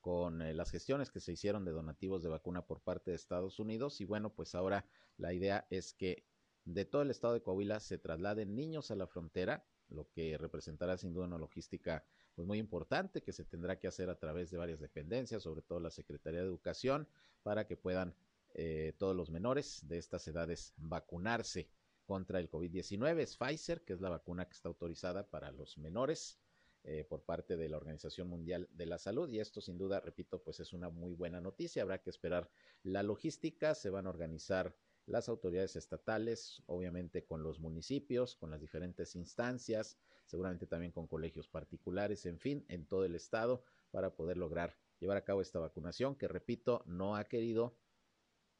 con 0.00 0.42
eh, 0.42 0.54
las 0.54 0.70
gestiones 0.70 1.10
que 1.10 1.20
se 1.20 1.32
hicieron 1.32 1.64
de 1.64 1.72
donativos 1.72 2.22
de 2.22 2.30
vacuna 2.30 2.66
por 2.66 2.80
parte 2.80 3.10
de 3.10 3.16
Estados 3.16 3.58
Unidos. 3.58 4.00
Y 4.00 4.06
bueno, 4.06 4.34
pues 4.34 4.54
ahora 4.54 4.86
la 5.18 5.34
idea 5.34 5.66
es 5.70 5.92
que 5.92 6.24
de 6.64 6.84
todo 6.84 7.02
el 7.02 7.10
estado 7.10 7.34
de 7.34 7.42
Coahuila 7.42 7.80
se 7.80 7.98
trasladen 7.98 8.54
niños 8.54 8.90
a 8.90 8.96
la 8.96 9.06
frontera, 9.06 9.64
lo 9.88 10.08
que 10.10 10.38
representará 10.38 10.96
sin 10.96 11.12
duda 11.12 11.26
una 11.26 11.38
logística 11.38 12.04
pues 12.34 12.46
muy 12.46 12.58
importante 12.58 13.22
que 13.22 13.32
se 13.32 13.44
tendrá 13.44 13.78
que 13.78 13.88
hacer 13.88 14.08
a 14.08 14.18
través 14.18 14.50
de 14.50 14.56
varias 14.56 14.80
dependencias, 14.80 15.42
sobre 15.42 15.62
todo 15.62 15.80
la 15.80 15.90
Secretaría 15.90 16.40
de 16.40 16.46
Educación, 16.46 17.08
para 17.42 17.66
que 17.66 17.76
puedan 17.76 18.14
eh, 18.54 18.94
todos 18.98 19.14
los 19.14 19.30
menores 19.30 19.86
de 19.88 19.98
estas 19.98 20.26
edades 20.28 20.72
vacunarse 20.76 21.68
contra 22.06 22.38
el 22.38 22.50
COVID-19. 22.50 23.18
Es 23.20 23.36
Pfizer, 23.36 23.82
que 23.82 23.92
es 23.92 24.00
la 24.00 24.08
vacuna 24.08 24.46
que 24.46 24.54
está 24.54 24.68
autorizada 24.68 25.28
para 25.28 25.50
los 25.52 25.78
menores 25.78 26.38
eh, 26.84 27.04
por 27.08 27.22
parte 27.22 27.56
de 27.56 27.68
la 27.68 27.76
Organización 27.76 28.28
Mundial 28.28 28.68
de 28.72 28.86
la 28.86 28.98
Salud. 28.98 29.28
Y 29.28 29.40
esto 29.40 29.60
sin 29.60 29.78
duda, 29.78 30.00
repito, 30.00 30.42
pues 30.42 30.60
es 30.60 30.72
una 30.72 30.90
muy 30.90 31.14
buena 31.14 31.40
noticia. 31.40 31.82
Habrá 31.82 32.02
que 32.02 32.10
esperar 32.10 32.50
la 32.82 33.02
logística, 33.02 33.74
se 33.74 33.90
van 33.90 34.06
a 34.06 34.10
organizar 34.10 34.74
las 35.06 35.28
autoridades 35.28 35.76
estatales, 35.76 36.62
obviamente 36.66 37.24
con 37.24 37.42
los 37.42 37.60
municipios, 37.60 38.36
con 38.36 38.50
las 38.50 38.60
diferentes 38.60 39.16
instancias, 39.16 39.98
seguramente 40.26 40.66
también 40.66 40.92
con 40.92 41.06
colegios 41.06 41.48
particulares, 41.48 42.26
en 42.26 42.38
fin, 42.38 42.64
en 42.68 42.86
todo 42.86 43.04
el 43.04 43.14
estado, 43.14 43.64
para 43.90 44.14
poder 44.14 44.36
lograr 44.36 44.76
llevar 45.00 45.16
a 45.16 45.24
cabo 45.24 45.42
esta 45.42 45.58
vacunación 45.58 46.14
que, 46.14 46.28
repito, 46.28 46.84
no 46.86 47.16
ha 47.16 47.24
querido 47.24 47.76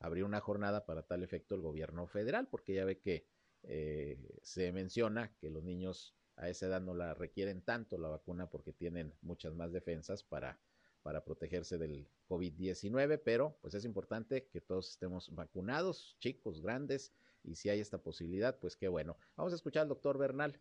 abrir 0.01 0.25
una 0.25 0.41
jornada 0.41 0.85
para 0.85 1.07
tal 1.07 1.23
efecto 1.23 1.55
el 1.55 1.61
gobierno 1.61 2.09
federal, 2.09 2.49
porque 2.49 2.75
ya 2.75 2.85
ve 2.85 2.99
que 2.99 3.29
eh, 3.63 4.19
se 4.43 4.73
menciona 4.73 5.37
que 5.37 5.51
los 5.51 5.63
niños 5.63 6.17
a 6.37 6.49
esa 6.49 6.67
edad 6.67 6.81
no 6.81 6.95
la 6.95 7.15
requieren 7.15 7.63
tanto 7.63 7.99
la 7.99 8.09
vacuna 8.09 8.51
porque 8.51 8.73
tienen 8.73 9.15
muchas 9.21 9.55
más 9.55 9.73
defensas 9.73 10.25
para 10.25 10.59
para 11.02 11.25
protegerse 11.25 11.78
del 11.78 12.09
COVID-19, 12.28 13.21
pero 13.25 13.56
pues 13.61 13.75
es 13.75 13.85
importante 13.85 14.47
que 14.47 14.61
todos 14.61 14.90
estemos 14.90 15.35
vacunados, 15.35 16.16
chicos, 16.21 16.62
grandes, 16.62 17.12
y 17.44 17.56
si 17.56 17.68
hay 17.68 17.80
esta 17.80 17.99
posibilidad, 17.99 18.59
pues 18.59 18.76
qué 18.76 18.88
bueno. 18.88 19.16
Vamos 19.37 19.52
a 19.52 19.56
escuchar 19.56 19.82
al 19.82 19.88
doctor 19.88 20.16
Bernal, 20.16 20.61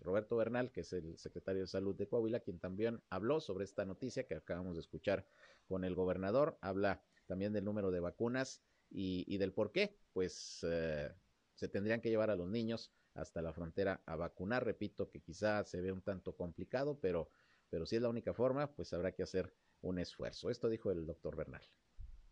Roberto 0.00 0.36
Bernal, 0.36 0.70
que 0.70 0.82
es 0.82 0.92
el 0.92 1.18
secretario 1.18 1.62
de 1.62 1.68
Salud 1.68 1.94
de 1.96 2.06
Coahuila, 2.06 2.40
quien 2.40 2.58
también 2.58 3.00
habló 3.08 3.40
sobre 3.40 3.64
esta 3.64 3.84
noticia 3.86 4.26
que 4.26 4.34
acabamos 4.34 4.74
de 4.74 4.80
escuchar 4.80 5.26
con 5.66 5.84
el 5.84 5.94
gobernador, 5.94 6.58
habla 6.60 7.02
también 7.26 7.52
del 7.52 7.64
número 7.64 7.90
de 7.90 8.00
vacunas 8.00 8.62
y, 8.90 9.38
del 9.38 9.52
por 9.52 9.72
qué, 9.72 9.96
pues 10.12 10.60
eh, 10.64 11.10
se 11.54 11.68
tendrían 11.68 12.00
que 12.00 12.10
llevar 12.10 12.30
a 12.30 12.36
los 12.36 12.48
niños 12.48 12.92
hasta 13.14 13.42
la 13.42 13.52
frontera 13.52 14.02
a 14.06 14.16
vacunar, 14.16 14.64
repito 14.64 15.08
que 15.08 15.20
quizá 15.20 15.64
se 15.64 15.80
ve 15.80 15.92
un 15.92 16.02
tanto 16.02 16.34
complicado, 16.34 16.98
pero 17.00 17.28
pero 17.72 17.86
si 17.86 17.96
es 17.96 18.02
la 18.02 18.10
única 18.10 18.34
forma, 18.34 18.66
pues 18.66 18.92
habrá 18.92 19.12
que 19.12 19.22
hacer 19.22 19.50
un 19.80 19.98
esfuerzo. 19.98 20.50
Esto 20.50 20.68
dijo 20.68 20.90
el 20.90 21.06
doctor 21.06 21.34
Bernal. 21.34 21.62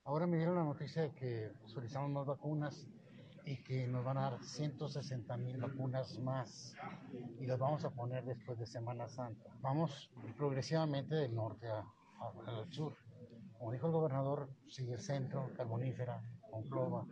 Ahora 0.05 0.27
me 0.27 0.37
dieron 0.37 0.55
la 0.55 0.65
noticia 0.65 1.01
de 1.01 1.15
que 1.15 1.51
solicitamos 1.65 2.11
más 2.11 2.27
vacunas 2.27 2.87
y 3.47 3.65
que 3.65 3.89
nos 3.89 4.05
van 4.05 4.19
a 4.19 4.31
dar 4.33 4.45
160 4.45 5.35
mil 5.39 5.57
vacunas 5.57 6.19
más 6.19 6.75
y 7.39 7.47
las 7.47 7.59
vamos 7.59 7.87
a 7.87 7.91
poner 7.91 8.23
después 8.23 8.59
de 8.59 8.67
Semana 8.67 9.09
Santa. 9.09 9.51
Vamos 9.63 10.11
progresivamente 10.37 11.15
del 11.15 11.35
norte 11.35 11.69
al 11.71 12.71
sur. 12.71 12.95
Como 13.59 13.73
dijo 13.73 13.87
el 13.87 13.93
gobernador, 13.95 14.51
sigue 14.69 14.93
el 14.93 15.01
centro, 15.01 15.51
Carbonífera, 15.57 16.23
Conclova 16.51 17.07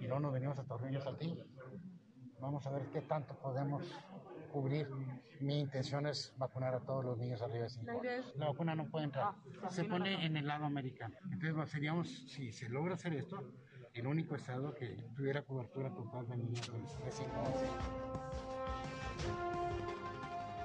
y 0.00 0.06
luego 0.06 0.20
nos 0.20 0.32
venimos 0.32 0.58
a 0.58 0.64
Tornillos 0.64 1.04
Saltillo. 1.04 1.44
Vamos 2.40 2.66
a 2.66 2.70
ver 2.70 2.88
qué 2.92 3.02
tanto 3.02 3.34
podemos 3.34 3.82
cubrir. 4.48 4.88
Mi 5.40 5.60
intención 5.60 6.06
es 6.06 6.34
vacunar 6.36 6.74
a 6.74 6.80
todos 6.80 7.04
los 7.04 7.18
niños 7.18 7.40
arriba 7.42 7.64
de 7.64 7.70
5 7.70 7.90
años. 7.90 8.32
La 8.36 8.48
vacuna 8.48 8.74
no 8.74 8.88
puede 8.90 9.04
entrar. 9.06 9.34
Ah, 9.62 9.70
se 9.70 9.84
pone 9.84 10.24
en 10.24 10.36
el 10.36 10.46
lado 10.46 10.64
americano. 10.64 11.16
Entonces 11.30 11.70
seríamos, 11.70 12.08
si 12.28 12.52
se 12.52 12.68
logra 12.68 12.94
hacer 12.94 13.14
esto, 13.14 13.52
el 13.94 14.06
único 14.06 14.34
estado 14.34 14.74
que 14.74 14.96
tuviera 15.16 15.42
cobertura 15.42 15.94
total 15.94 16.28
de 16.28 16.36
niños 16.36 16.72
de 17.04 17.10
5 17.10 17.30
años. 17.36 17.60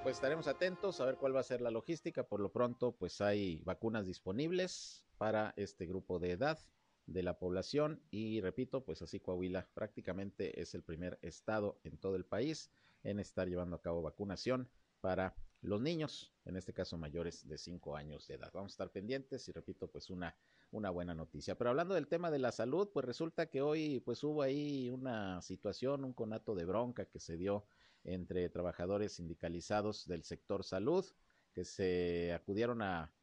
Pues 0.04 0.18
estaremos 0.18 0.48
atentos 0.48 1.00
a 1.00 1.06
ver 1.06 1.16
cuál 1.16 1.36
va 1.36 1.40
a 1.40 1.44
ser 1.44 1.62
la 1.62 1.72
logística. 1.72 2.24
Por 2.24 2.42
lo 2.42 2.52
pronto, 2.52 2.92
pues 2.92 3.22
hay 3.22 3.62
vacunas 3.64 4.06
disponibles 4.06 5.06
para 5.18 5.54
este 5.56 5.86
grupo 5.86 6.20
de 6.20 6.32
edad 6.32 6.60
de 7.06 7.24
la 7.24 7.38
población 7.38 8.02
y 8.12 8.42
repito, 8.42 8.84
pues 8.84 9.02
así 9.02 9.20
Coahuila 9.20 9.68
prácticamente 9.74 10.62
es 10.62 10.74
el 10.74 10.84
primer 10.84 11.20
estado 11.22 11.80
en 11.84 11.98
todo 11.98 12.16
el 12.16 12.26
país 12.26 12.72
en 13.04 13.20
estar 13.20 13.48
llevando 13.48 13.76
a 13.76 13.82
cabo 13.82 14.02
vacunación 14.02 14.70
para 15.02 15.36
los 15.62 15.82
niños, 15.82 16.34
en 16.46 16.58
este 16.58 16.74
caso 16.74 16.98
mayores 16.98 17.48
de 17.48 17.58
5 17.58 17.96
años 17.96 18.28
de 18.28 18.36
edad. 18.36 18.52
Vamos 18.54 18.72
a 18.72 18.76
estar 18.76 18.92
pendientes 18.92 19.48
y 19.48 19.52
repito, 19.52 19.88
pues 19.90 20.10
una, 20.10 20.36
una 20.72 20.90
buena 20.90 21.14
noticia. 21.14 21.58
Pero 21.58 21.70
hablando 21.70 21.96
del 21.96 22.08
tema 22.08 22.32
de 22.32 22.40
la 22.40 22.52
salud, 22.52 22.90
pues 22.94 23.06
resulta 23.06 23.46
que 23.48 23.62
hoy 23.62 24.02
pues 24.02 24.24
hubo 24.24 24.42
ahí 24.42 24.90
una 24.90 25.42
situación, 25.42 26.04
un 26.04 26.14
conato 26.14 26.56
de 26.56 26.66
bronca 26.66 27.06
que 27.06 27.20
se 27.20 27.38
dio 27.38 27.66
entre 28.04 28.50
trabajadores 28.50 29.14
sindicalizados 29.14 30.06
del 30.08 30.24
sector 30.24 30.64
salud 30.64 31.06
que 31.54 31.64
se 31.64 32.34
acudieron 32.34 32.82
a 32.82 33.14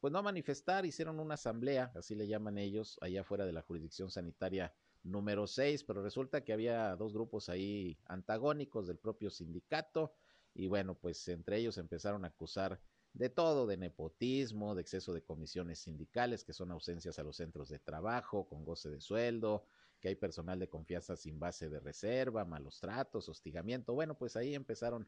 pues 0.00 0.12
no 0.12 0.18
a 0.18 0.22
manifestar, 0.22 0.84
hicieron 0.84 1.20
una 1.20 1.34
asamblea, 1.34 1.92
así 1.94 2.16
le 2.16 2.26
llaman 2.26 2.58
ellos, 2.58 2.98
allá 3.00 3.22
fuera 3.22 3.46
de 3.46 3.52
la 3.52 3.62
jurisdicción 3.62 4.10
sanitaria 4.10 4.74
número 5.02 5.46
6, 5.46 5.84
pero 5.84 6.02
resulta 6.02 6.44
que 6.44 6.52
había 6.52 6.94
dos 6.96 7.12
grupos 7.12 7.48
ahí 7.48 7.98
antagónicos 8.06 8.86
del 8.86 8.98
propio 8.98 9.30
sindicato 9.30 10.12
y 10.54 10.68
bueno, 10.68 10.94
pues 10.94 11.26
entre 11.28 11.58
ellos 11.58 11.78
empezaron 11.78 12.24
a 12.24 12.28
acusar 12.28 12.80
de 13.14 13.28
todo, 13.28 13.66
de 13.66 13.76
nepotismo, 13.76 14.74
de 14.74 14.82
exceso 14.82 15.12
de 15.12 15.22
comisiones 15.22 15.80
sindicales, 15.80 16.44
que 16.44 16.52
son 16.52 16.70
ausencias 16.70 17.18
a 17.18 17.22
los 17.22 17.36
centros 17.36 17.68
de 17.68 17.78
trabajo, 17.78 18.48
con 18.48 18.64
goce 18.64 18.90
de 18.90 19.00
sueldo, 19.00 19.64
que 20.00 20.08
hay 20.08 20.14
personal 20.14 20.58
de 20.58 20.68
confianza 20.68 21.16
sin 21.16 21.38
base 21.38 21.68
de 21.68 21.80
reserva, 21.80 22.44
malos 22.44 22.80
tratos, 22.80 23.28
hostigamiento. 23.28 23.94
Bueno, 23.94 24.16
pues 24.16 24.36
ahí 24.36 24.54
empezaron 24.54 25.06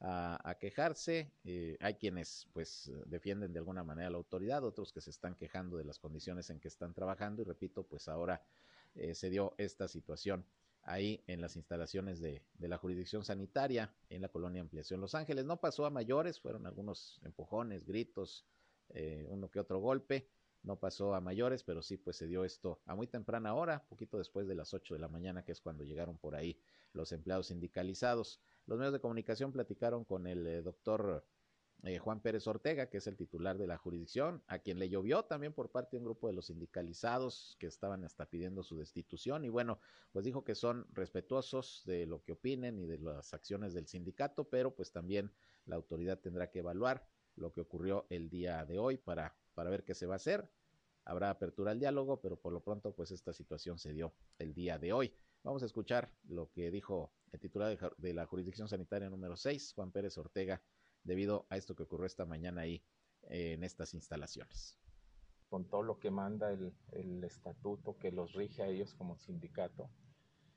a, 0.00 0.56
quejarse. 0.60 1.32
Eh, 1.44 1.76
hay 1.80 1.94
quienes 1.94 2.46
pues 2.52 2.92
defienden 3.06 3.52
de 3.52 3.58
alguna 3.58 3.82
manera 3.84 4.10
la 4.10 4.18
autoridad, 4.18 4.62
otros 4.64 4.92
que 4.92 5.00
se 5.00 5.10
están 5.10 5.34
quejando 5.34 5.76
de 5.78 5.84
las 5.84 5.98
condiciones 5.98 6.50
en 6.50 6.60
que 6.60 6.68
están 6.68 6.92
trabajando 6.92 7.42
y 7.42 7.44
repito, 7.44 7.84
pues 7.84 8.08
ahora 8.08 8.42
eh, 8.96 9.14
se 9.14 9.30
dio 9.30 9.54
esta 9.58 9.88
situación 9.88 10.44
ahí 10.82 11.22
en 11.26 11.40
las 11.40 11.56
instalaciones 11.56 12.20
de, 12.20 12.42
de, 12.54 12.68
la 12.68 12.78
jurisdicción 12.78 13.24
sanitaria 13.24 13.92
en 14.08 14.22
la 14.22 14.28
colonia 14.28 14.62
Ampliación 14.62 15.00
Los 15.00 15.14
Ángeles. 15.14 15.44
No 15.44 15.58
pasó 15.58 15.84
a 15.84 15.90
mayores, 15.90 16.40
fueron 16.40 16.66
algunos 16.66 17.20
empujones, 17.24 17.84
gritos, 17.84 18.46
eh, 18.90 19.26
uno 19.28 19.50
que 19.50 19.60
otro 19.60 19.80
golpe. 19.80 20.28
No 20.62 20.78
pasó 20.80 21.14
a 21.14 21.20
mayores, 21.20 21.62
pero 21.62 21.82
sí, 21.82 21.96
pues 21.96 22.16
se 22.16 22.26
dio 22.26 22.44
esto 22.44 22.80
a 22.86 22.94
muy 22.94 23.06
temprana 23.06 23.54
hora, 23.54 23.84
poquito 23.88 24.18
después 24.18 24.48
de 24.48 24.56
las 24.56 24.74
8 24.74 24.94
de 24.94 25.00
la 25.00 25.08
mañana, 25.08 25.44
que 25.44 25.52
es 25.52 25.60
cuando 25.60 25.84
llegaron 25.84 26.18
por 26.18 26.34
ahí 26.34 26.58
los 26.92 27.12
empleados 27.12 27.48
sindicalizados. 27.48 28.40
Los 28.66 28.78
medios 28.78 28.92
de 28.92 29.00
comunicación 29.00 29.52
platicaron 29.52 30.04
con 30.04 30.26
el 30.26 30.46
eh, 30.46 30.62
doctor 30.62 31.24
eh, 31.86 31.98
Juan 31.98 32.20
Pérez 32.20 32.46
Ortega, 32.48 32.90
que 32.90 32.98
es 32.98 33.06
el 33.06 33.16
titular 33.16 33.58
de 33.58 33.66
la 33.66 33.76
jurisdicción, 33.76 34.42
a 34.48 34.58
quien 34.58 34.78
le 34.78 34.88
llovió 34.88 35.24
también 35.24 35.52
por 35.52 35.70
parte 35.70 35.92
de 35.92 35.98
un 35.98 36.04
grupo 36.04 36.26
de 36.26 36.32
los 36.32 36.46
sindicalizados 36.46 37.56
que 37.60 37.66
estaban 37.66 38.04
hasta 38.04 38.26
pidiendo 38.26 38.64
su 38.64 38.76
destitución. 38.76 39.44
Y 39.44 39.48
bueno, 39.48 39.78
pues 40.10 40.24
dijo 40.24 40.44
que 40.44 40.54
son 40.54 40.86
respetuosos 40.92 41.82
de 41.86 42.06
lo 42.06 42.24
que 42.24 42.32
opinen 42.32 42.78
y 42.78 42.86
de 42.86 42.98
las 42.98 43.32
acciones 43.34 43.72
del 43.72 43.86
sindicato, 43.86 44.48
pero 44.48 44.74
pues 44.74 44.90
también 44.90 45.32
la 45.64 45.76
autoridad 45.76 46.18
tendrá 46.18 46.50
que 46.50 46.58
evaluar 46.58 47.06
lo 47.36 47.52
que 47.52 47.60
ocurrió 47.60 48.06
el 48.10 48.30
día 48.30 48.64
de 48.64 48.78
hoy 48.78 48.96
para, 48.96 49.36
para 49.54 49.70
ver 49.70 49.84
qué 49.84 49.94
se 49.94 50.06
va 50.06 50.14
a 50.14 50.16
hacer. 50.16 50.50
Habrá 51.04 51.30
apertura 51.30 51.70
al 51.70 51.78
diálogo, 51.78 52.20
pero 52.20 52.36
por 52.36 52.52
lo 52.52 52.64
pronto 52.64 52.92
pues 52.94 53.12
esta 53.12 53.32
situación 53.32 53.78
se 53.78 53.92
dio 53.92 54.12
el 54.38 54.54
día 54.54 54.78
de 54.78 54.92
hoy. 54.92 55.14
Vamos 55.44 55.62
a 55.62 55.66
escuchar 55.66 56.10
lo 56.24 56.50
que 56.50 56.72
dijo 56.72 57.12
el 57.30 57.38
titular 57.38 57.94
de 57.96 58.12
la 58.12 58.26
jurisdicción 58.26 58.66
sanitaria 58.66 59.08
número 59.08 59.36
6, 59.36 59.74
Juan 59.74 59.92
Pérez 59.92 60.18
Ortega, 60.18 60.60
debido 61.06 61.46
a 61.48 61.56
esto 61.56 61.74
que 61.74 61.84
ocurrió 61.84 62.06
esta 62.06 62.26
mañana 62.26 62.62
ahí 62.62 62.82
eh, 63.28 63.54
en 63.54 63.64
estas 63.64 63.94
instalaciones. 63.94 64.78
Con 65.48 65.68
todo 65.68 65.82
lo 65.82 65.98
que 65.98 66.10
manda 66.10 66.50
el, 66.50 67.24
estatuto 67.24 67.96
que 67.96 68.10
los 68.10 68.32
rige 68.32 68.62
a 68.62 68.66
ellos 68.66 68.94
como 68.94 69.16
sindicato, 69.16 69.88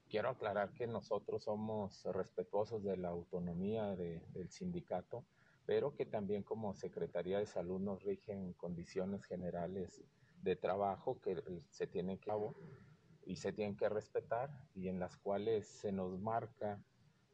quiero 0.10 0.30
aclarar 0.30 0.74
que 0.74 0.88
nosotros 0.88 1.44
somos 1.44 2.04
respetuosos 2.06 2.84
de 2.84 2.98
la 2.98 3.10
autonomía 3.10 3.96
del 3.96 4.50
sindicato, 4.50 5.26
pero 5.66 5.96
que 5.96 6.08
también 6.08 6.42
como 6.42 6.74
Secretaría 6.74 7.38
de 7.38 7.46
Salud 7.46 7.80
nos 7.80 8.04
rigen 8.04 8.54
condiciones 8.54 9.24
generales 9.26 10.02
de 10.42 10.56
trabajo 10.56 11.22
que 11.22 11.36
se 11.70 11.86
tienen 11.86 12.18
que 12.18 12.32
y 13.26 13.36
se 13.36 13.54
tienen 13.54 13.78
que 13.78 13.90
respetar 13.90 14.50
y 14.74 14.88
en 14.88 15.00
las 15.00 15.16
cuales 15.18 15.68
se 15.68 15.92
nos 15.92 16.20
marca 16.20 16.84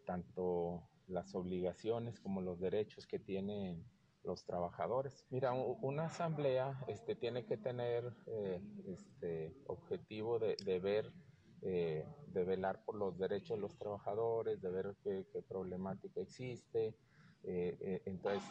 tanto 0.06 0.84
las 1.08 1.36
obligaciones 1.36 2.20
como 2.20 2.42
los 2.42 2.60
derechos 2.60 3.08
que 3.08 3.20
tienen 3.20 3.86
los 4.24 4.44
trabajadores. 4.46 5.26
Mira, 5.30 5.54
una 5.54 6.06
asamblea 6.06 6.80
este, 6.88 7.16
tiene 7.16 7.46
que 7.46 7.58
tener 7.58 8.16
eh, 8.26 8.62
este 8.88 9.56
objetivo 9.68 10.40
de, 10.40 10.80
ver, 10.80 11.14
eh, 11.62 12.08
de 12.28 12.44
velar 12.44 12.84
por 12.84 12.96
los 12.96 13.18
derechos 13.18 13.58
de 13.58 13.62
los 13.62 13.78
trabajadores, 13.78 14.62
de 14.62 14.70
ver 14.72 14.96
qué, 15.04 15.26
problemática 15.48 16.22
existe. 16.22 16.96
Eh, 17.44 18.02
entonces, 18.06 18.44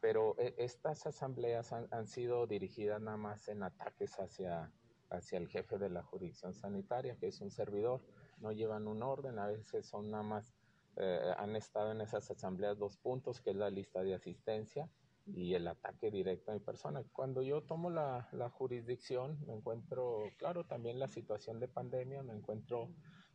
pero 0.00 0.36
estas 0.38 1.06
asambleas 1.06 1.72
han, 1.72 1.88
han 1.90 2.06
sido 2.06 2.46
dirigidas 2.46 3.00
nada 3.00 3.18
más 3.18 3.48
en 3.48 3.62
ataques 3.62 4.18
hacia 4.18 4.72
hacia 5.10 5.38
el 5.38 5.48
jefe 5.48 5.78
de 5.78 5.90
la 5.90 6.02
jurisdicción 6.02 6.54
sanitaria, 6.54 7.16
que 7.16 7.28
es 7.28 7.40
un 7.40 7.50
servidor. 7.50 8.02
No 8.38 8.52
llevan 8.52 8.86
un 8.86 9.02
orden, 9.02 9.38
a 9.38 9.46
veces 9.46 9.86
son 9.86 10.10
nada 10.10 10.22
más, 10.22 10.54
eh, 10.98 11.32
han 11.36 11.56
estado 11.56 11.92
en 11.92 12.00
esas 12.00 12.30
asambleas 12.30 12.78
dos 12.78 12.96
puntos, 12.96 13.40
que 13.40 13.50
es 13.50 13.56
la 13.56 13.70
lista 13.70 14.02
de 14.02 14.14
asistencia 14.14 14.88
y 15.26 15.54
el 15.54 15.68
ataque 15.68 16.10
directo 16.10 16.50
a 16.50 16.54
mi 16.54 16.60
persona. 16.60 17.04
Cuando 17.12 17.42
yo 17.42 17.62
tomo 17.62 17.90
la, 17.90 18.28
la 18.32 18.48
jurisdicción, 18.48 19.38
me 19.46 19.54
encuentro, 19.54 20.22
claro, 20.38 20.64
también 20.64 20.98
la 20.98 21.08
situación 21.08 21.60
de 21.60 21.68
pandemia, 21.68 22.22
me 22.22 22.34
encuentro 22.34 22.88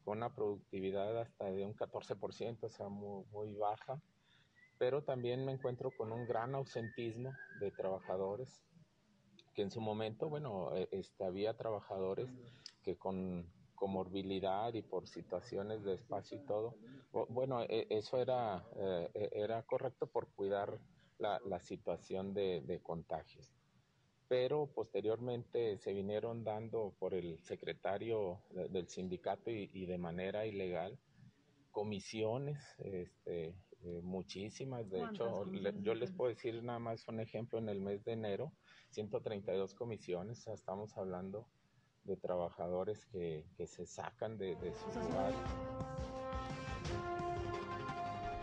con 0.03 0.17
una 0.17 0.33
productividad 0.33 1.19
hasta 1.19 1.45
de 1.45 1.65
un 1.65 1.75
14%, 1.75 2.63
o 2.63 2.69
sea, 2.69 2.89
muy, 2.89 3.25
muy 3.31 3.53
baja, 3.53 4.01
pero 4.77 5.03
también 5.03 5.45
me 5.45 5.53
encuentro 5.53 5.91
con 5.91 6.11
un 6.11 6.25
gran 6.25 6.55
ausentismo 6.55 7.33
de 7.59 7.71
trabajadores 7.71 8.63
que 9.53 9.61
en 9.61 9.71
su 9.71 9.81
momento, 9.81 10.29
bueno, 10.29 10.75
e, 10.75 10.89
este, 10.91 11.23
había 11.23 11.55
trabajadores 11.55 12.29
que 12.81 12.97
con 12.97 13.47
comorbilidad 13.75 14.73
y 14.73 14.81
por 14.81 15.07
situaciones 15.07 15.83
de 15.83 15.93
espacio 15.93 16.37
y 16.37 16.45
todo, 16.45 16.75
bueno, 17.29 17.61
e, 17.63 17.87
eso 17.89 18.17
era, 18.17 18.63
eh, 18.75 19.09
e, 19.13 19.29
era 19.33 19.63
correcto 19.63 20.07
por 20.07 20.27
cuidar 20.33 20.79
la, 21.19 21.39
la 21.45 21.59
situación 21.59 22.33
de, 22.33 22.61
de, 22.61 22.81
contagios. 22.81 23.53
Pero 24.27 24.67
posteriormente 24.67 25.77
se 25.77 25.93
vinieron 25.93 26.43
dando 26.43 26.93
por 26.99 27.13
el 27.13 27.39
secretario 27.43 28.41
del 28.51 28.87
sindicato 28.87 29.51
y, 29.51 29.69
y 29.73 29.85
de 29.85 29.97
manera 29.97 30.45
ilegal 30.45 30.97
comisiones 31.71 32.59
este, 32.79 33.55
eh, 33.85 33.99
muchísimas, 34.01 34.89
de 34.89 35.03
hecho, 35.03 35.45
yo 35.81 35.93
les 35.93 36.11
puedo 36.11 36.29
decir 36.29 36.63
nada 36.63 36.79
más 36.79 37.05
un 37.09 37.19
ejemplo, 37.19 37.59
en 37.59 37.67
el 37.67 37.81
mes 37.81 38.01
de 38.05 38.13
enero, 38.13 38.53
132 38.91 39.75
comisiones, 39.75 40.47
estamos 40.47 40.95
hablando 40.97 41.49
de 42.05 42.15
trabajadores 42.15 43.05
que, 43.07 43.45
que 43.57 43.67
se 43.67 43.85
sacan 43.85 44.37
de, 44.37 44.55
de 44.55 44.73
sus 44.73 44.95
lugares. 44.95 45.92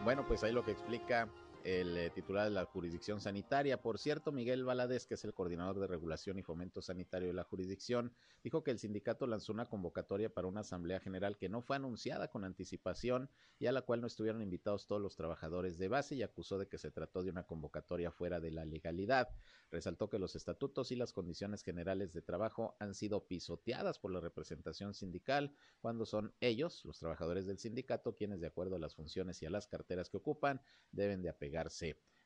Bueno, 0.05 0.25
pues 0.27 0.43
ahí 0.43 0.53
lo 0.53 0.65
que 0.65 0.73
explica 0.73 1.29
el 1.65 1.97
eh, 1.97 2.11
titular 2.11 2.45
de 2.45 2.51
la 2.51 2.65
jurisdicción 2.65 3.21
sanitaria. 3.21 3.83
Por 3.83 3.99
cierto, 3.99 4.33
Miguel 4.33 4.65
Valadez, 4.65 5.07
que 5.07 5.15
es 5.15 5.25
el 5.25 5.35
coordinador 5.35 5.79
de 5.79 5.87
regulación 5.87 6.39
y 6.39 6.43
fomento 6.43 6.81
sanitario 6.83 7.29
de 7.29 7.35
la 7.35 7.45
jurisdicción, 7.45 8.13
dijo 8.43 8.65
que 8.65 8.71
el 8.71 8.79
sindicato 8.79 9.27
lanzó 9.27 9.53
una 9.53 9.67
convocatoria 9.67 10.33
para 10.33 10.49
una 10.49 10.61
asamblea 10.61 11.01
general 11.01 11.37
que 11.37 11.49
no 11.49 11.63
fue 11.63 11.77
anunciada 11.77 12.29
con 12.29 12.45
anticipación 12.45 13.31
y 13.59 13.67
a 13.67 13.73
la 13.73 13.83
cual 13.83 14.01
no 14.01 14.07
estuvieron 14.07 14.43
invitados 14.43 14.87
todos 14.87 15.03
los 15.03 15.17
trabajadores 15.17 15.79
de 15.79 15.89
base 15.89 16.15
y 16.15 16.23
acusó 16.23 16.59
de 16.59 16.69
que 16.69 16.79
se 16.79 16.91
trató 16.91 17.23
de 17.23 17.31
una 17.31 17.47
convocatoria 17.47 18.11
fuera 18.11 18.41
de 18.41 18.51
la 18.51 18.65
legalidad. 18.65 19.29
Resaltó 19.71 20.11
que 20.11 20.19
los 20.19 20.35
estatutos 20.35 20.91
y 20.91 20.97
las 20.97 21.13
condiciones 21.13 21.63
generales 21.63 22.13
de 22.13 22.23
trabajo 22.23 22.77
han 22.81 22.95
sido 22.95 23.27
pisoteadas 23.27 23.99
por 23.99 24.13
la 24.13 24.21
representación 24.21 24.95
sindical 24.95 25.55
cuando 25.81 26.07
son 26.07 26.35
ellos, 26.41 26.85
los 26.85 26.99
trabajadores 26.99 27.47
del 27.47 27.59
sindicato, 27.59 28.17
quienes 28.17 28.41
de 28.41 28.49
acuerdo 28.49 28.77
a 28.77 28.79
las 28.79 28.95
funciones 28.95 29.41
y 29.43 29.47
a 29.47 29.51
las 29.51 29.67
carteras 29.67 30.11
que 30.11 30.17
ocupan 30.17 30.61
deben 30.91 31.23
de 31.23 31.29
apegar 31.51 31.71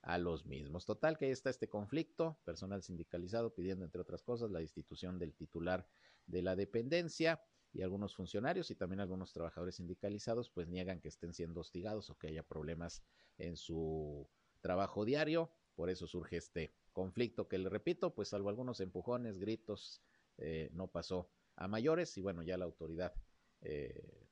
a 0.03 0.19
los 0.19 0.45
mismos. 0.45 0.85
Total 0.85 1.17
que 1.17 1.27
ahí 1.27 1.31
está 1.31 1.49
este 1.49 1.69
conflicto, 1.69 2.39
personal 2.45 2.83
sindicalizado 2.83 3.55
pidiendo, 3.55 3.85
entre 3.85 4.03
otras 4.03 4.23
cosas, 4.23 4.51
la 4.51 4.59
destitución 4.59 5.19
del 5.19 5.35
titular 5.35 5.87
de 6.27 6.43
la 6.43 6.57
dependencia. 6.57 7.41
y 7.77 7.83
algunos 7.83 8.15
funcionarios 8.15 8.71
y 8.71 8.77
también 8.77 9.01
algunos 9.01 9.33
trabajadores 9.33 9.75
sindicalizados 9.75 10.49
pues 10.49 10.69
niegan 10.69 11.01
que 11.01 11.09
estén 11.09 11.35
siendo 11.35 11.59
hostigados 11.59 12.09
o 12.09 12.17
que 12.17 12.29
haya 12.29 12.45
problemas 12.45 13.03
en 13.37 13.57
su 13.57 14.29
trabajo 14.61 15.05
diario. 15.05 15.51
Por 15.75 15.91
eso 15.91 16.07
surge 16.07 16.37
este 16.37 16.73
conflicto 16.93 17.49
que 17.49 17.59
le 17.59 17.69
repito, 17.69 18.15
pues 18.15 18.29
salvo 18.29 18.49
algunos 18.49 18.79
empujones, 18.79 19.39
gritos, 19.39 20.01
eh, 20.39 20.71
no 20.73 20.87
pasó 20.87 21.29
a 21.57 21.67
mayores 21.67 22.17
y 22.17 22.21
bueno, 22.21 22.45
ya 22.45 22.57
la 22.57 22.65
autoridad 22.65 23.13
eh, 23.61 24.25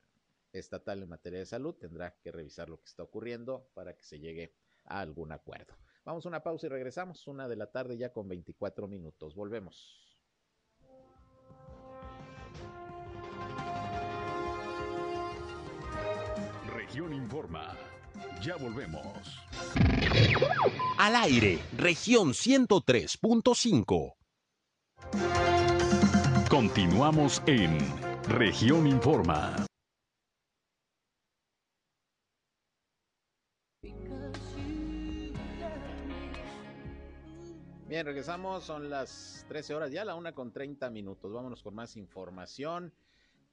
estatal 0.53 1.03
en 1.03 1.09
materia 1.09 1.39
de 1.39 1.45
salud 1.45 1.75
tendrá 1.75 2.15
que 2.21 2.31
revisar 2.31 2.69
lo 2.69 2.79
que 2.79 2.85
está 2.85 3.03
ocurriendo 3.03 3.69
para 3.73 3.93
que 3.97 4.05
se 4.05 4.19
llegue 4.19 4.53
a 4.85 4.99
algún 4.99 5.31
acuerdo. 5.31 5.75
Vamos 6.05 6.25
a 6.25 6.29
una 6.29 6.43
pausa 6.43 6.67
y 6.67 6.69
regresamos, 6.69 7.27
una 7.27 7.47
de 7.47 7.55
la 7.55 7.71
tarde 7.71 7.97
ya 7.97 8.11
con 8.11 8.27
24 8.27 8.87
minutos. 8.87 9.35
Volvemos. 9.35 9.99
Región 16.73 17.13
Informa. 17.13 17.77
Ya 18.41 18.57
volvemos. 18.57 19.39
Al 20.99 21.15
aire, 21.15 21.59
región 21.77 22.33
103.5. 22.33 24.13
Continuamos 26.49 27.41
en 27.47 27.79
región 28.27 28.85
Informa. 28.87 29.65
Bien, 37.93 38.07
regresamos, 38.07 38.63
son 38.63 38.89
las 38.89 39.45
13 39.49 39.75
horas 39.75 39.91
ya, 39.91 40.03
la 40.03 40.15
una 40.15 40.33
con 40.33 40.51
30 40.51 40.89
minutos. 40.89 41.31
Vámonos 41.31 41.61
con 41.61 41.75
más 41.75 41.95
información. 41.95 42.91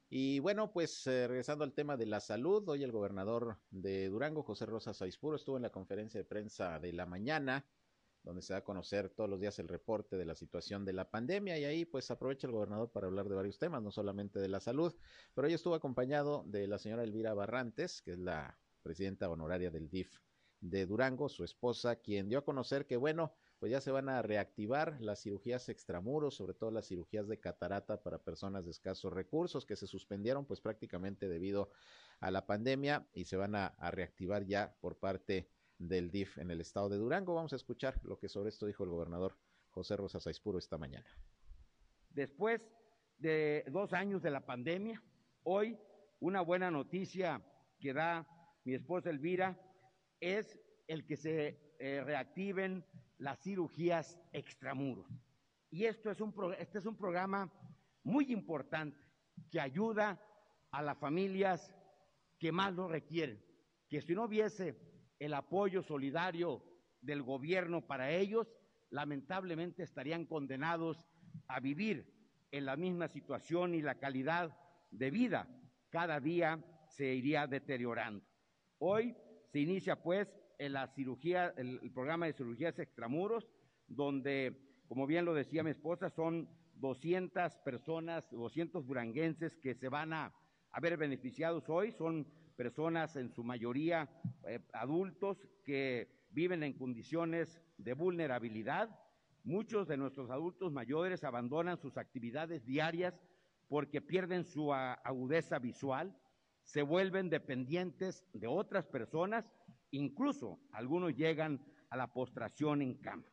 Y 0.09 0.39
bueno, 0.39 0.71
pues 0.71 1.05
eh, 1.05 1.27
regresando 1.27 1.63
al 1.63 1.73
tema 1.73 1.95
de 1.95 2.07
la 2.07 2.19
salud, 2.19 2.67
hoy 2.67 2.81
el 2.81 2.91
gobernador 2.91 3.59
de 3.69 4.09
Durango, 4.09 4.41
José 4.41 4.65
Rosa 4.65 4.95
Saispuro, 4.95 5.35
estuvo 5.35 5.57
en 5.57 5.61
la 5.61 5.69
conferencia 5.69 6.19
de 6.19 6.25
prensa 6.25 6.79
de 6.79 6.91
la 6.91 7.05
mañana, 7.05 7.67
donde 8.23 8.41
se 8.41 8.53
da 8.53 8.59
a 8.59 8.63
conocer 8.63 9.09
todos 9.09 9.29
los 9.29 9.39
días 9.39 9.59
el 9.59 9.67
reporte 9.67 10.17
de 10.17 10.25
la 10.25 10.33
situación 10.33 10.85
de 10.85 10.93
la 10.93 11.11
pandemia 11.11 11.59
y 11.59 11.65
ahí 11.65 11.85
pues 11.85 12.09
aprovecha 12.09 12.47
el 12.47 12.53
gobernador 12.53 12.89
para 12.89 13.05
hablar 13.05 13.29
de 13.29 13.35
varios 13.35 13.59
temas, 13.59 13.83
no 13.83 13.91
solamente 13.91 14.39
de 14.39 14.47
la 14.47 14.59
salud, 14.59 14.91
pero 15.35 15.49
hoy 15.49 15.53
estuvo 15.53 15.75
acompañado 15.75 16.45
de 16.47 16.65
la 16.65 16.79
señora 16.79 17.03
Elvira 17.03 17.35
Barrantes, 17.35 18.01
que 18.01 18.13
es 18.13 18.19
la 18.19 18.57
presidenta 18.81 19.29
honoraria 19.29 19.69
del 19.69 19.87
DIF 19.87 20.17
de 20.61 20.87
Durango, 20.87 21.29
su 21.29 21.43
esposa, 21.43 21.97
quien 21.97 22.27
dio 22.27 22.39
a 22.39 22.43
conocer 22.43 22.87
que 22.87 22.97
bueno, 22.97 23.35
pues 23.61 23.71
ya 23.71 23.79
se 23.79 23.91
van 23.91 24.09
a 24.09 24.23
reactivar 24.23 24.99
las 25.01 25.21
cirugías 25.21 25.69
extramuros, 25.69 26.33
sobre 26.33 26.55
todo 26.55 26.71
las 26.71 26.87
cirugías 26.87 27.27
de 27.27 27.39
catarata 27.39 28.01
para 28.01 28.17
personas 28.17 28.65
de 28.65 28.71
escasos 28.71 29.13
recursos 29.13 29.67
que 29.67 29.75
se 29.75 29.85
suspendieron 29.85 30.45
pues 30.45 30.59
prácticamente 30.59 31.29
debido 31.29 31.69
a 32.21 32.31
la 32.31 32.47
pandemia 32.47 33.05
y 33.13 33.25
se 33.25 33.37
van 33.37 33.53
a, 33.53 33.75
reactivar 33.91 34.47
ya 34.47 34.75
por 34.81 34.97
parte 34.97 35.47
del 35.77 36.09
DIF 36.09 36.39
en 36.39 36.49
el 36.49 36.59
estado 36.59 36.89
de 36.89 36.97
Durango. 36.97 37.35
Vamos 37.35 37.53
a 37.53 37.55
escuchar 37.55 38.01
lo 38.03 38.17
que 38.17 38.29
sobre 38.29 38.49
esto 38.49 38.65
dijo 38.65 38.83
el 38.83 38.89
gobernador 38.89 39.37
José 39.69 39.95
Rosas 39.95 40.25
Aispuro 40.25 40.57
esta 40.57 40.79
mañana. 40.79 41.05
Después 42.09 42.67
de 43.19 43.63
dos 43.67 43.93
años 43.93 44.23
de 44.23 44.31
la 44.31 44.43
pandemia, 44.43 45.03
hoy 45.43 45.77
una 46.19 46.41
buena 46.41 46.71
noticia 46.71 47.39
que 47.79 47.93
da 47.93 48.27
mi 48.63 48.73
esposa 48.73 49.11
Elvira 49.11 49.55
es 50.19 50.59
el 50.87 51.05
que 51.05 51.15
se 51.15 51.75
eh, 51.77 52.03
reactiven 52.03 52.83
las 53.21 53.39
cirugías 53.39 54.19
extramuros. 54.33 55.07
Y 55.69 55.85
esto 55.85 56.09
es 56.09 56.19
un, 56.19 56.33
este 56.57 56.79
es 56.79 56.85
un 56.87 56.97
programa 56.97 57.51
muy 58.03 58.31
importante 58.31 58.99
que 59.51 59.61
ayuda 59.61 60.19
a 60.71 60.81
las 60.81 60.97
familias 60.97 61.71
que 62.39 62.51
más 62.51 62.73
lo 62.73 62.87
requieren, 62.87 63.39
que 63.87 64.01
si 64.01 64.15
no 64.15 64.23
hubiese 64.23 64.75
el 65.19 65.35
apoyo 65.35 65.83
solidario 65.83 66.63
del 66.99 67.21
gobierno 67.21 67.85
para 67.85 68.09
ellos, 68.09 68.51
lamentablemente 68.89 69.83
estarían 69.83 70.25
condenados 70.25 71.07
a 71.47 71.59
vivir 71.59 72.11
en 72.49 72.65
la 72.65 72.75
misma 72.75 73.07
situación 73.07 73.75
y 73.75 73.83
la 73.83 73.99
calidad 73.99 74.57
de 74.89 75.11
vida 75.11 75.47
cada 75.91 76.19
día 76.19 76.59
se 76.87 77.13
iría 77.13 77.45
deteriorando. 77.45 78.25
Hoy 78.79 79.15
se 79.51 79.59
inicia 79.59 80.01
pues 80.01 80.27
la 80.69 80.87
cirugía, 80.87 81.53
el, 81.57 81.91
programa 81.93 82.25
de 82.25 82.33
cirugías 82.33 82.77
extramuros, 82.79 83.47
donde, 83.87 84.55
como 84.87 85.07
bien 85.07 85.25
lo 85.25 85.33
decía 85.33 85.63
mi 85.63 85.71
esposa, 85.71 86.09
son 86.09 86.49
200 86.75 87.57
personas, 87.57 88.29
200 88.31 88.85
buranguenses 88.85 89.55
que 89.57 89.75
se 89.75 89.89
van 89.89 90.13
a, 90.13 90.33
ver 90.81 90.97
beneficiados 90.97 91.69
hoy. 91.69 91.91
Son 91.91 92.25
personas 92.55 93.15
en 93.15 93.29
su 93.31 93.43
mayoría 93.43 94.09
eh, 94.47 94.59
adultos 94.73 95.47
que 95.63 96.07
viven 96.31 96.63
en 96.63 96.73
condiciones 96.73 97.61
de 97.77 97.93
vulnerabilidad. 97.93 98.89
Muchos 99.43 99.87
de 99.87 99.97
nuestros 99.97 100.29
adultos 100.29 100.71
mayores 100.71 101.23
abandonan 101.23 101.77
sus 101.77 101.97
actividades 101.97 102.65
diarias 102.65 103.19
porque 103.67 104.01
pierden 104.01 104.43
su 104.45 104.73
agudeza 104.73 105.57
visual, 105.57 106.13
se 106.63 106.81
vuelven 106.81 107.29
dependientes 107.29 108.25
de 108.33 108.47
otras 108.47 108.85
personas 108.85 109.49
Incluso 109.91 110.59
algunos 110.71 111.15
llegan 111.15 111.63
a 111.89 111.97
la 111.97 112.07
postración 112.07 112.81
en 112.81 112.95
cama. 112.95 113.25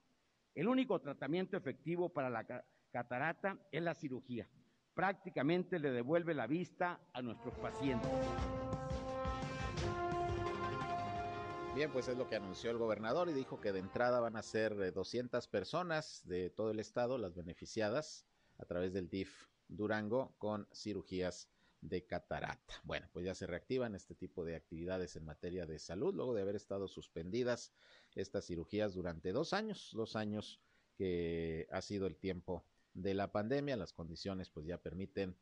El 0.55 0.67
único 0.67 1.01
tratamiento 1.01 1.57
efectivo 1.57 2.09
para 2.09 2.29
la 2.29 2.45
catarata 2.91 3.59
es 3.71 3.83
la 3.83 3.95
cirugía. 3.95 4.51
Prácticamente 4.93 5.79
le 5.79 5.93
devuelve 5.93 6.35
la 6.35 6.49
vista 6.49 7.01
a 7.13 7.23
nuestros 7.23 7.57
pacientes. 7.59 8.11
Bien, 11.77 11.93
pues 11.93 12.09
es 12.09 12.19
lo 12.19 12.29
que 12.29 12.35
anunció 12.35 12.73
el 12.73 12.79
gobernador 12.79 13.29
y 13.29 13.33
dijo 13.33 13.61
que 13.61 13.71
de 13.71 13.79
entrada 13.79 14.19
van 14.19 14.35
a 14.35 14.43
ser 14.43 14.93
200 14.93 15.45
eh, 15.45 15.49
personas 15.49 16.27
de 16.27 16.51
todo 16.51 16.73
el 16.73 16.81
estado 16.81 17.19
las 17.19 17.37
beneficiadas 17.37 18.27
a 18.59 18.65
través 18.65 18.93
del 18.93 19.09
DIF 19.09 19.47
Durango 19.69 20.35
con 20.39 20.67
cirugías 20.75 21.49
de 21.81 22.05
catarata. 22.05 22.75
Bueno, 22.85 23.09
pues 23.13 23.25
ya 23.25 23.35
se 23.35 23.47
reactivan 23.47 23.95
este 23.95 24.15
tipo 24.15 24.45
de 24.45 24.57
actividades 24.57 25.17
en 25.17 25.25
materia 25.25 25.67
de 25.67 25.79
salud 25.79 26.15
luego 26.15 26.35
de 26.35 26.43
haber 26.43 26.57
estado 26.57 26.89
suspendidas 26.89 27.73
estas 28.15 28.47
cirugías 28.47 28.95
durante 28.95 29.33
dos 29.33 29.53
años, 29.53 29.91
dos 29.93 30.17
años 30.17 30.61
que 30.97 31.67
ha 31.71 31.81
sido 31.83 32.07
el 32.07 32.17
tiempo 32.17 32.65
de 32.95 33.15
la 33.15 33.31
pandemia. 33.31 33.77
Las 33.77 33.93
condiciones 33.93 34.51
pues 34.51 34.67
ya 34.67 34.79
permiten 34.79 35.37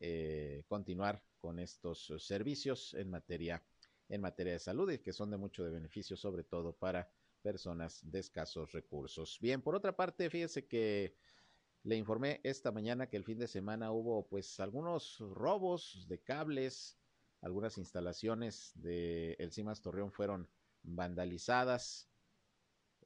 eh, 0.00 0.64
continuar 0.68 1.22
con 1.40 1.58
estos 1.58 2.12
servicios 2.18 2.94
en 2.94 3.10
materia 3.10 3.62
en 4.10 4.22
materia 4.22 4.54
de 4.54 4.58
salud 4.58 4.90
y 4.90 4.98
que 4.98 5.12
son 5.12 5.30
de 5.30 5.36
mucho 5.36 5.64
de 5.64 5.70
beneficio 5.70 6.16
sobre 6.16 6.42
todo 6.42 6.72
para 6.72 7.10
personas 7.42 8.00
de 8.10 8.20
escasos 8.20 8.72
recursos. 8.72 9.38
Bien, 9.40 9.62
por 9.62 9.74
otra 9.74 9.94
parte, 9.94 10.30
fíjese 10.30 10.66
que 10.66 11.14
le 11.88 11.96
informé 11.96 12.38
esta 12.42 12.70
mañana 12.70 13.08
que 13.08 13.16
el 13.16 13.24
fin 13.24 13.38
de 13.38 13.48
semana 13.48 13.92
hubo 13.92 14.26
pues 14.26 14.60
algunos 14.60 15.20
robos 15.20 16.04
de 16.06 16.18
cables, 16.18 16.98
algunas 17.40 17.78
instalaciones 17.78 18.72
de 18.74 19.32
El 19.38 19.52
Cimas 19.52 19.80
Torreón 19.80 20.12
fueron 20.12 20.50
vandalizadas, 20.82 22.10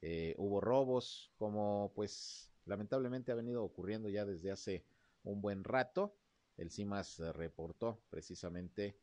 eh, 0.01 0.35
hubo 0.37 0.61
robos, 0.61 1.31
como 1.37 1.93
pues 1.95 2.51
lamentablemente 2.65 3.31
ha 3.31 3.37
venido 3.37 3.63
ocurriendo 3.63 4.09
ya 4.09 4.25
desde 4.25 4.51
hace 4.51 4.85
un 5.23 5.41
buen 5.41 5.63
rato. 5.63 6.17
El 6.57 6.73
CIMAS 6.73 7.21
reportó 7.37 8.03
precisamente 8.11 8.97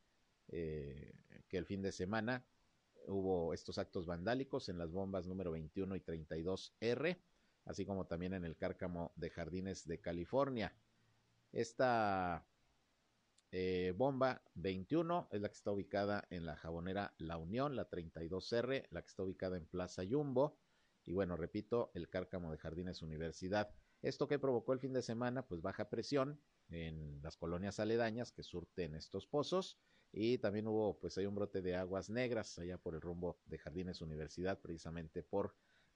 eh, 0.50 1.14
que 1.48 1.58
el 1.58 1.66
fin 1.66 1.82
de 1.82 1.94
semana 1.94 2.44
hubo 3.08 3.54
estos 3.54 3.78
actos 3.78 4.06
vandálicos 4.06 4.68
en 4.68 4.78
las 4.78 4.92
bombas 4.92 5.26
número 5.26 5.52
21 5.52 5.96
y 5.96 6.02
32R 6.02 7.18
así 7.70 7.86
como 7.86 8.08
también 8.08 8.34
en 8.34 8.46
el 8.46 8.58
cárcamo 8.58 9.14
de 9.16 9.30
Jardines 9.30 9.88
de 9.88 10.02
California. 10.02 10.74
Esta 11.52 12.44
eh, 13.52 13.94
bomba 13.96 14.42
21 14.56 15.30
es 15.32 15.40
la 15.40 15.50
que 15.50 15.56
está 15.56 15.72
ubicada 15.72 16.26
en 16.32 16.48
la 16.48 16.56
jabonera 16.56 17.14
La 17.20 17.38
Unión, 17.38 17.76
la 17.76 17.88
32R, 17.88 18.88
la 18.90 19.02
que 19.04 19.08
está 19.08 19.22
ubicada 19.22 19.56
en 19.56 19.68
Plaza 19.68 20.04
Yumbo. 20.04 20.58
Y 21.06 21.14
bueno, 21.14 21.38
repito, 21.38 21.92
el 21.94 22.10
cárcamo 22.10 22.52
de 22.52 22.58
Jardines 22.58 23.04
Universidad. 23.04 23.70
Esto 24.02 24.28
que 24.28 24.40
provocó 24.40 24.74
el 24.74 24.80
fin 24.80 24.94
de 24.94 25.04
semana, 25.04 25.46
pues 25.46 25.62
baja 25.62 25.92
presión 25.92 26.42
en 26.70 27.22
las 27.22 27.38
colonias 27.38 27.80
aledañas 27.80 28.32
que 28.32 28.42
surten 28.42 28.96
estos 28.96 29.28
pozos. 29.28 29.78
Y 30.12 30.40
también 30.40 30.66
hubo, 30.66 30.98
pues 31.00 31.20
hay 31.20 31.28
un 31.28 31.36
brote 31.36 31.62
de 31.62 31.76
aguas 31.76 32.10
negras 32.10 32.58
allá 32.58 32.80
por 32.80 32.96
el 32.96 33.02
rumbo 33.02 33.40
de 33.46 33.60
Jardines 33.60 34.02
Universidad, 34.02 34.60
precisamente 34.60 35.22
por 35.22 35.54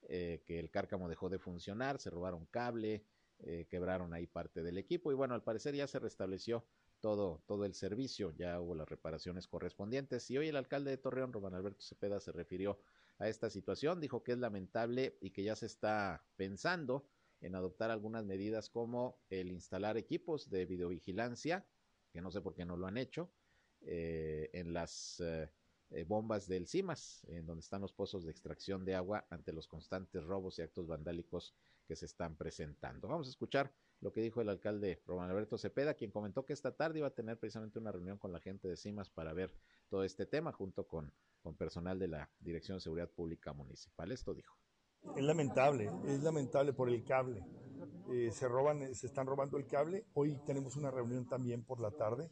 eh, 0.09 0.43
que 0.45 0.59
el 0.59 0.69
cárcamo 0.69 1.09
dejó 1.09 1.29
de 1.29 1.39
funcionar, 1.39 1.99
se 1.99 2.09
robaron 2.09 2.45
cable, 2.47 3.05
eh, 3.39 3.67
quebraron 3.69 4.13
ahí 4.13 4.27
parte 4.27 4.63
del 4.63 4.77
equipo 4.77 5.11
y 5.11 5.15
bueno, 5.15 5.33
al 5.33 5.43
parecer 5.43 5.75
ya 5.75 5.87
se 5.87 5.99
restableció 5.99 6.65
todo, 6.99 7.43
todo 7.45 7.65
el 7.65 7.73
servicio, 7.73 8.31
ya 8.31 8.59
hubo 8.61 8.75
las 8.75 8.87
reparaciones 8.87 9.47
correspondientes. 9.47 10.29
Y 10.31 10.37
hoy 10.37 10.47
el 10.47 10.55
alcalde 10.55 10.91
de 10.91 10.97
Torreón, 10.97 11.33
Román 11.33 11.53
Alberto 11.53 11.81
Cepeda, 11.81 12.19
se 12.19 12.31
refirió 12.31 12.79
a 13.19 13.27
esta 13.27 13.49
situación, 13.49 13.99
dijo 13.99 14.23
que 14.23 14.31
es 14.31 14.37
lamentable 14.37 15.17
y 15.19 15.31
que 15.31 15.43
ya 15.43 15.55
se 15.55 15.65
está 15.65 16.25
pensando 16.35 17.05
en 17.41 17.55
adoptar 17.55 17.91
algunas 17.91 18.23
medidas 18.23 18.69
como 18.69 19.19
el 19.29 19.51
instalar 19.51 19.97
equipos 19.97 20.49
de 20.49 20.65
videovigilancia 20.65 21.65
que 22.13 22.21
no 22.21 22.31
sé 22.31 22.41
por 22.41 22.53
qué 22.53 22.63
no 22.63 22.77
lo 22.77 22.85
han 22.85 22.97
hecho, 22.97 23.31
eh, 23.81 24.51
en 24.53 24.71
las 24.71 25.21
eh, 25.93 26.03
bombas 26.03 26.47
del 26.47 26.67
CIMAS, 26.67 27.23
en 27.27 27.45
donde 27.45 27.61
están 27.61 27.81
los 27.81 27.93
pozos 27.93 28.23
de 28.25 28.31
extracción 28.31 28.83
de 28.83 28.95
agua 28.95 29.25
ante 29.29 29.53
los 29.53 29.67
constantes 29.67 30.23
robos 30.23 30.57
y 30.57 30.61
actos 30.63 30.87
vandálicos 30.87 31.53
que 31.85 31.95
se 31.95 32.05
están 32.05 32.35
presentando. 32.35 33.07
Vamos 33.07 33.27
a 33.27 33.29
escuchar 33.29 33.71
lo 34.01 34.11
que 34.11 34.21
dijo 34.21 34.41
el 34.41 34.49
alcalde 34.49 35.01
Román 35.05 35.29
Alberto 35.29 35.57
Cepeda, 35.57 35.93
quien 35.93 36.11
comentó 36.11 36.45
que 36.45 36.53
esta 36.53 36.75
tarde 36.75 36.99
iba 36.99 37.07
a 37.07 37.13
tener 37.13 37.37
precisamente 37.39 37.79
una 37.79 37.91
reunión 37.91 38.17
con 38.17 38.31
la 38.31 38.39
gente 38.39 38.67
de 38.67 38.75
CIMAS 38.75 39.09
para 39.09 39.33
ver 39.33 39.53
todo 39.89 40.03
este 40.03 40.25
tema 40.25 40.51
junto 40.51 40.87
con, 40.87 41.13
con 41.41 41.55
personal 41.55 41.99
de 41.99 42.07
la 42.07 42.29
Dirección 42.39 42.77
de 42.77 42.81
Seguridad 42.81 43.09
Pública 43.09 43.53
Municipal. 43.53 44.11
Esto 44.11 44.33
dijo. 44.33 44.57
Es 45.15 45.23
lamentable, 45.23 45.91
es 46.07 46.23
lamentable 46.23 46.73
por 46.73 46.89
el 46.89 47.03
cable. 47.03 47.45
Eh, 48.11 48.31
se 48.31 48.47
roban, 48.47 48.93
se 48.95 49.07
están 49.07 49.27
robando 49.27 49.57
el 49.57 49.67
cable. 49.67 50.05
Hoy 50.13 50.39
tenemos 50.45 50.75
una 50.75 50.91
reunión 50.91 51.27
también 51.27 51.63
por 51.63 51.79
la 51.79 51.91
tarde 51.91 52.31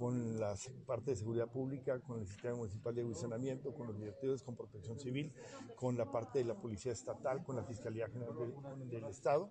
con 0.00 0.40
la 0.40 0.54
parte 0.86 1.10
de 1.10 1.16
seguridad 1.18 1.46
pública, 1.46 2.00
con 2.00 2.20
el 2.20 2.26
sistema 2.26 2.56
municipal 2.56 2.94
de 2.94 3.02
avisionamiento, 3.02 3.74
con 3.74 3.86
los 3.86 3.98
directivos 3.98 4.42
con 4.42 4.56
protección 4.56 4.98
civil, 4.98 5.30
con 5.76 5.98
la 5.98 6.10
parte 6.10 6.38
de 6.38 6.46
la 6.46 6.54
policía 6.54 6.90
estatal, 6.90 7.44
con 7.44 7.54
la 7.54 7.64
Fiscalía 7.64 8.08
General 8.08 8.34
del, 8.88 9.04
Estado, 9.04 9.50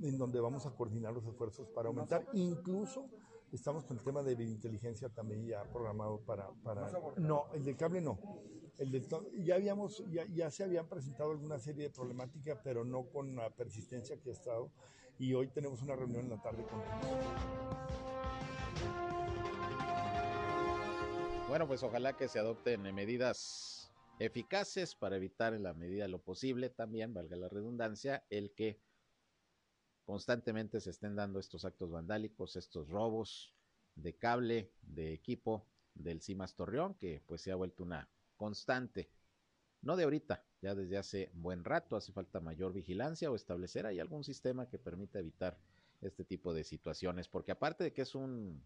en 0.00 0.16
donde 0.16 0.40
vamos 0.40 0.64
a 0.64 0.70
coordinar 0.70 1.12
los 1.12 1.26
esfuerzos 1.26 1.68
para 1.68 1.88
aumentar. 1.88 2.26
Incluso 2.32 3.04
estamos 3.52 3.84
con 3.84 3.98
el 3.98 4.02
tema 4.02 4.22
de 4.22 4.32
inteligencia 4.42 5.10
también 5.10 5.44
ya 5.44 5.62
programado 5.64 6.20
para, 6.20 6.48
para... 6.64 6.90
No, 7.18 7.52
el 7.52 7.62
del 7.62 7.76
cable 7.76 8.00
no. 8.00 8.18
El 8.78 8.92
del, 8.92 9.06
ya, 9.44 9.56
habíamos, 9.56 10.02
ya, 10.10 10.24
ya 10.32 10.50
se 10.50 10.64
habían 10.64 10.88
presentado 10.88 11.32
alguna 11.32 11.58
serie 11.58 11.84
de 11.84 11.90
problemáticas, 11.90 12.58
pero 12.64 12.82
no 12.82 13.10
con 13.10 13.36
la 13.36 13.50
persistencia 13.50 14.16
que 14.16 14.30
ha 14.30 14.32
estado. 14.32 14.70
Y 15.18 15.34
hoy 15.34 15.48
tenemos 15.48 15.82
una 15.82 15.94
reunión 15.94 16.24
en 16.24 16.30
la 16.30 16.40
tarde 16.40 16.64
con 16.64 16.80
Bueno, 21.52 21.68
pues 21.68 21.82
ojalá 21.82 22.16
que 22.16 22.28
se 22.28 22.38
adopten 22.38 22.80
medidas 22.94 23.92
eficaces 24.18 24.94
para 24.94 25.16
evitar 25.16 25.52
en 25.52 25.62
la 25.62 25.74
medida 25.74 26.08
lo 26.08 26.18
posible 26.18 26.70
también, 26.70 27.12
valga 27.12 27.36
la 27.36 27.50
redundancia, 27.50 28.24
el 28.30 28.54
que 28.54 28.80
constantemente 30.06 30.80
se 30.80 30.88
estén 30.88 31.14
dando 31.14 31.38
estos 31.38 31.66
actos 31.66 31.90
vandálicos, 31.90 32.56
estos 32.56 32.88
robos 32.88 33.52
de 33.96 34.16
cable, 34.16 34.72
de 34.80 35.12
equipo 35.12 35.66
del 35.92 36.22
CIMAS 36.22 36.54
Torreón, 36.54 36.94
que 36.94 37.22
pues 37.26 37.42
se 37.42 37.52
ha 37.52 37.56
vuelto 37.56 37.82
una 37.82 38.08
constante. 38.38 39.10
No 39.82 39.96
de 39.96 40.04
ahorita, 40.04 40.46
ya 40.62 40.74
desde 40.74 40.96
hace 40.96 41.30
buen 41.34 41.64
rato 41.64 41.96
hace 41.96 42.12
falta 42.12 42.40
mayor 42.40 42.72
vigilancia 42.72 43.30
o 43.30 43.36
establecer 43.36 43.84
ahí 43.84 44.00
algún 44.00 44.24
sistema 44.24 44.70
que 44.70 44.78
permita 44.78 45.18
evitar 45.18 45.58
este 46.00 46.24
tipo 46.24 46.54
de 46.54 46.64
situaciones, 46.64 47.28
porque 47.28 47.52
aparte 47.52 47.84
de 47.84 47.92
que 47.92 48.00
es 48.00 48.14
un 48.14 48.64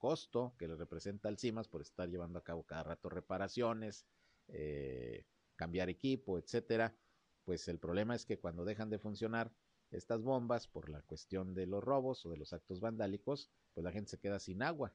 costo 0.00 0.54
que 0.58 0.66
le 0.66 0.74
representa 0.74 1.28
al 1.28 1.38
CIMAS 1.38 1.68
por 1.68 1.82
estar 1.82 2.08
llevando 2.08 2.40
a 2.40 2.42
cabo 2.42 2.64
cada 2.64 2.82
rato 2.82 3.08
reparaciones, 3.08 4.06
eh, 4.48 5.26
cambiar 5.54 5.88
equipo, 5.88 6.38
etcétera, 6.38 6.96
pues 7.44 7.68
el 7.68 7.78
problema 7.78 8.16
es 8.16 8.24
que 8.24 8.38
cuando 8.38 8.64
dejan 8.64 8.90
de 8.90 8.98
funcionar 8.98 9.52
estas 9.90 10.22
bombas 10.22 10.66
por 10.66 10.88
la 10.88 11.02
cuestión 11.02 11.54
de 11.54 11.66
los 11.66 11.84
robos 11.84 12.24
o 12.24 12.30
de 12.30 12.38
los 12.38 12.52
actos 12.52 12.80
vandálicos, 12.80 13.50
pues 13.74 13.84
la 13.84 13.92
gente 13.92 14.10
se 14.10 14.18
queda 14.18 14.40
sin 14.40 14.62
agua. 14.62 14.92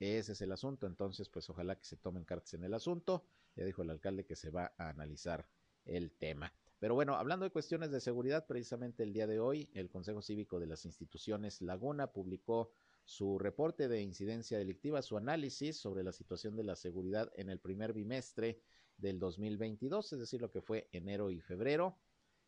Ese 0.00 0.32
es 0.32 0.40
el 0.40 0.52
asunto, 0.52 0.86
entonces 0.86 1.28
pues 1.28 1.50
ojalá 1.50 1.76
que 1.76 1.84
se 1.84 1.96
tomen 1.96 2.24
cartas 2.24 2.54
en 2.54 2.64
el 2.64 2.74
asunto. 2.74 3.24
Ya 3.56 3.64
dijo 3.64 3.82
el 3.82 3.90
alcalde 3.90 4.24
que 4.24 4.36
se 4.36 4.50
va 4.50 4.72
a 4.78 4.88
analizar 4.88 5.48
el 5.84 6.12
tema. 6.12 6.52
Pero 6.78 6.94
bueno, 6.94 7.16
hablando 7.16 7.44
de 7.44 7.50
cuestiones 7.50 7.90
de 7.90 8.00
seguridad, 8.00 8.46
precisamente 8.46 9.02
el 9.02 9.12
día 9.12 9.26
de 9.26 9.40
hoy 9.40 9.68
el 9.74 9.90
Consejo 9.90 10.22
Cívico 10.22 10.60
de 10.60 10.66
las 10.66 10.84
Instituciones 10.84 11.60
Laguna 11.60 12.12
publicó 12.12 12.70
su 13.08 13.38
reporte 13.38 13.88
de 13.88 14.02
incidencia 14.02 14.58
delictiva, 14.58 15.00
su 15.00 15.16
análisis 15.16 15.78
sobre 15.78 16.04
la 16.04 16.12
situación 16.12 16.56
de 16.56 16.62
la 16.62 16.76
seguridad 16.76 17.32
en 17.36 17.48
el 17.48 17.58
primer 17.58 17.94
bimestre 17.94 18.60
del 18.98 19.18
2022, 19.18 20.12
es 20.12 20.18
decir, 20.18 20.42
lo 20.42 20.50
que 20.50 20.60
fue 20.60 20.90
enero 20.92 21.30
y 21.30 21.40
febrero, 21.40 21.98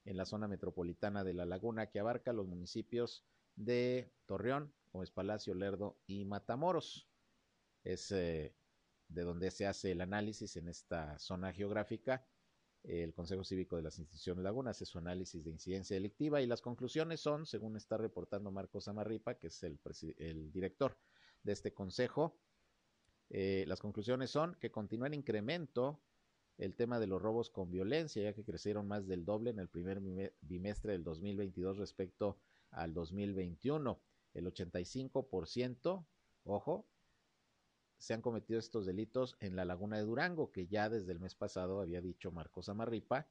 en 0.05 0.19
la 0.19 0.27
zona 0.27 0.49
metropolitana 0.49 1.25
de 1.25 1.33
La 1.33 1.47
Laguna, 1.47 1.87
que 1.87 1.99
abarca 1.99 2.35
los 2.35 2.47
municipios 2.47 3.25
de 3.57 4.13
Torreón, 4.27 4.71
Gómez 4.93 5.11
Palacio, 5.11 5.55
Lerdo 5.55 5.97
y 6.07 6.27
Matamoros. 6.27 7.09
Es 7.83 8.13
eh, 8.13 8.55
de 9.09 9.23
donde 9.23 9.51
se 9.51 9.67
hace 9.67 9.93
el 9.93 10.03
análisis 10.03 10.57
en 10.57 10.69
esta 10.69 11.19
zona 11.19 11.55
geográfica 11.55 12.27
el 12.85 13.13
Consejo 13.13 13.45
Cívico 13.45 13.77
de 13.77 13.83
las 13.83 13.99
Instituciones 13.99 14.43
Laguna 14.43 14.71
hace 14.71 14.87
su 14.87 14.99
análisis 14.99 15.45
de 15.45 15.51
incidencia 15.51 15.95
delictiva 15.95 16.41
y 16.41 16.47
las 16.47 16.63
conclusiones 16.63 17.21
son, 17.21 17.47
según 17.47 17.77
está 17.77 17.97
reportando 17.97 18.51
Marcos 18.51 18.89
Amarripa, 18.89 19.35
que 19.35 19.49
es 19.49 19.63
el, 19.63 20.53
director 20.53 20.97
de 21.43 21.53
este 21.53 21.73
consejo, 21.73 22.39
eh, 23.29 23.65
las 23.69 23.81
conclusiones 23.81 24.31
son 24.31 24.57
que 24.61 24.71
continúa 24.71 25.07
en 25.07 25.15
incremento 25.15 26.01
el 26.59 26.75
tema 26.75 26.99
de 26.99 27.07
los 27.07 27.23
robos 27.23 27.49
con 27.49 27.71
violencia, 27.71 28.23
ya 28.23 28.35
que 28.35 28.45
crecieron 28.45 28.87
más 28.87 29.07
del 29.07 29.25
doble 29.25 29.51
en 29.51 29.59
el 29.59 29.69
primer 29.69 30.01
bimestre 30.43 30.93
del 30.93 31.05
2022 31.05 31.79
respecto 31.79 32.39
al 32.71 32.93
2021. 32.93 33.99
El 34.35 34.47
85%, 34.47 36.05
ojo, 36.45 36.87
se 38.01 38.15
han 38.15 38.23
cometido 38.23 38.59
estos 38.59 38.87
delitos 38.87 39.37
en 39.41 39.57
la 39.57 39.67
laguna 39.67 39.99
de 39.99 40.05
Durango, 40.05 40.51
que 40.51 40.67
ya 40.67 40.89
desde 40.89 41.13
el 41.13 41.21
mes 41.21 41.35
pasado 41.35 41.81
había 41.81 42.01
dicho 42.01 42.33
Marcos 42.33 42.71
Amarripa, 42.71 43.29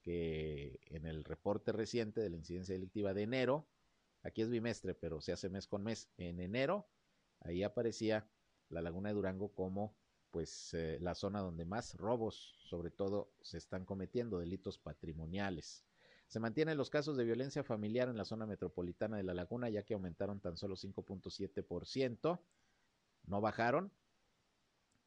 que 0.00 0.80
en 0.86 1.04
el 1.04 1.22
reporte 1.22 1.70
reciente 1.70 2.22
de 2.22 2.30
la 2.30 2.36
incidencia 2.36 2.74
delictiva 2.74 3.12
de 3.12 3.22
enero, 3.22 3.68
aquí 4.22 4.40
es 4.40 4.48
bimestre, 4.48 4.94
pero 4.94 5.20
se 5.20 5.32
hace 5.32 5.50
mes 5.50 5.66
con 5.66 5.82
mes, 5.82 6.08
en 6.16 6.40
enero, 6.40 6.88
ahí 7.40 7.62
aparecía 7.62 8.26
la 8.70 8.80
laguna 8.80 9.10
de 9.10 9.16
Durango 9.16 9.52
como 9.52 9.94
pues 10.30 10.72
eh, 10.72 10.98
la 11.00 11.14
zona 11.14 11.40
donde 11.40 11.66
más 11.66 11.94
robos, 11.96 12.54
sobre 12.58 12.90
todo, 12.90 13.30
se 13.42 13.58
están 13.58 13.84
cometiendo, 13.84 14.38
delitos 14.38 14.78
patrimoniales. 14.78 15.84
Se 16.26 16.40
mantienen 16.40 16.78
los 16.78 16.88
casos 16.88 17.18
de 17.18 17.24
violencia 17.24 17.62
familiar 17.62 18.08
en 18.08 18.16
la 18.16 18.24
zona 18.24 18.46
metropolitana 18.46 19.18
de 19.18 19.22
la 19.24 19.34
laguna, 19.34 19.68
ya 19.68 19.82
que 19.82 19.94
aumentaron 19.94 20.40
tan 20.40 20.56
solo 20.56 20.74
5.7%, 20.74 22.40
no 23.26 23.40
bajaron, 23.40 23.92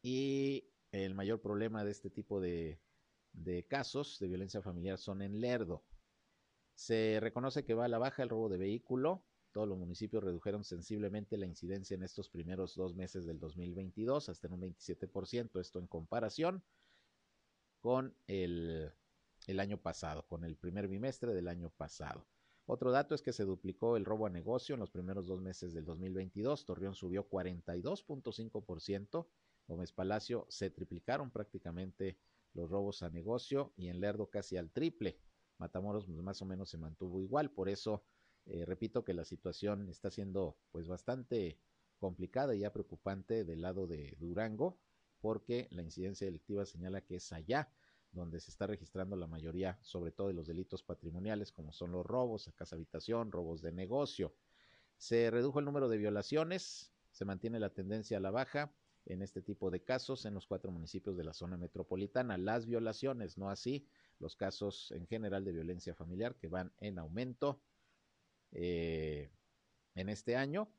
y 0.10 0.68
el 0.92 1.14
mayor 1.14 1.40
problema 1.40 1.84
de 1.84 1.92
este 1.92 2.10
tipo 2.10 2.42
de, 2.42 2.80
casos 3.68 4.18
de 4.20 4.28
violencia 4.28 4.60
familiar 4.60 4.98
son 4.98 5.22
en 5.22 5.40
Lerdo. 5.40 5.84
Se 6.74 7.20
reconoce 7.22 7.64
que 7.64 7.76
va 7.76 7.86
a 7.86 7.90
la 7.90 8.00
baja 8.00 8.24
el 8.24 8.30
robo 8.30 8.50
de 8.50 8.58
vehículo. 8.58 9.24
Todos 9.52 9.68
los 9.68 9.78
municipios 9.78 10.24
redujeron 10.24 10.64
sensiblemente 10.64 11.38
la 11.38 11.46
incidencia 11.46 11.94
en 11.94 12.02
estos 12.02 12.28
primeros 12.28 12.74
dos 12.76 12.96
meses 12.96 13.28
del 13.28 13.40
2022, 13.40 14.30
hasta 14.30 14.48
en 14.48 14.54
un 14.54 14.62
27%, 14.62 15.60
esto 15.60 15.78
en 15.78 15.86
comparación 15.86 16.64
con 17.80 18.16
el, 18.26 18.92
el 19.46 19.60
año 19.60 19.78
pasado, 19.78 20.26
con 20.26 20.44
el 20.44 20.56
primer 20.56 20.88
bimestre 20.88 21.36
del 21.36 21.50
año 21.50 21.70
pasado. 21.70 22.26
Otro 22.66 22.92
dato 22.92 23.14
es 23.14 23.22
que 23.22 23.34
se 23.34 23.46
duplicó 23.46 23.96
el 23.96 24.06
robo 24.06 24.26
a 24.26 24.32
negocio 24.32 24.74
en 24.74 24.80
los 24.80 24.90
primeros 24.90 25.28
dos 25.28 25.42
meses 25.42 25.74
del 25.74 25.86
2022. 25.86 26.66
Torreón 26.66 26.96
subió 26.96 27.30
42.5%, 27.30 29.28
Gómez 29.70 29.92
Palacio 29.92 30.48
se 30.50 30.72
triplicaron 30.72 31.30
prácticamente 31.30 32.18
los 32.54 32.70
robos 32.70 33.04
a 33.04 33.10
negocio 33.10 33.72
y 33.78 33.88
en 33.88 34.02
Lerdo 34.02 34.30
casi 34.30 34.58
al 34.58 34.72
triple. 34.72 35.20
Matamoros 35.60 36.08
pues, 36.08 36.18
más 36.18 36.42
o 36.42 36.46
menos 36.46 36.70
se 36.70 36.78
mantuvo 36.78 37.22
igual, 37.22 37.52
por 37.52 37.70
eso 37.70 38.04
eh, 38.48 38.66
repito 38.66 39.06
que 39.06 39.14
la 39.14 39.26
situación 39.26 39.88
está 39.90 40.10
siendo 40.10 40.58
pues 40.72 40.88
bastante 40.88 41.60
complicada 42.00 42.56
y 42.56 42.60
ya 42.60 42.74
preocupante 42.74 43.46
del 43.46 43.62
lado 43.62 43.86
de 43.86 44.16
Durango, 44.20 44.80
porque 45.22 45.68
la 45.70 45.84
incidencia 45.84 46.26
delictiva 46.26 46.66
señala 46.66 47.02
que 47.02 47.18
es 47.18 47.32
allá 47.32 47.72
donde 48.12 48.40
se 48.40 48.50
está 48.50 48.66
registrando 48.66 49.16
la 49.16 49.28
mayoría, 49.28 49.78
sobre 49.82 50.12
todo 50.12 50.30
de 50.30 50.34
los 50.34 50.48
delitos 50.48 50.82
patrimoniales, 50.82 51.52
como 51.52 51.72
son 51.74 51.92
los 51.92 52.06
robos 52.06 52.48
a 52.48 52.54
casa 52.54 52.76
habitación, 52.76 53.32
robos 53.32 53.62
de 53.62 53.72
negocio. 53.72 54.34
Se 54.98 55.30
redujo 55.30 55.60
el 55.60 55.66
número 55.66 55.90
de 55.90 55.98
violaciones, 55.98 56.92
se 57.12 57.26
mantiene 57.26 57.60
la 57.60 57.70
tendencia 57.70 58.18
a 58.18 58.22
la 58.22 58.32
baja, 58.32 58.74
en 59.10 59.22
este 59.22 59.42
tipo 59.42 59.70
de 59.72 59.82
casos 59.82 60.26
en 60.26 60.36
los 60.36 60.48
cuatro 60.48 60.72
municipios 60.72 61.18
de 61.18 61.24
la 61.24 61.34
zona 61.34 61.58
metropolitana. 61.58 62.38
Las 62.38 62.66
violaciones, 62.66 63.38
no 63.38 63.50
así 63.50 63.88
los 64.20 64.36
casos 64.36 64.92
en 64.92 65.08
general 65.08 65.44
de 65.44 65.52
violencia 65.52 65.96
familiar 65.96 66.36
que 66.36 66.48
van 66.48 66.72
en 66.80 67.00
aumento 67.00 67.62
eh, 68.52 69.32
en 69.96 70.10
este 70.10 70.36
año, 70.36 70.70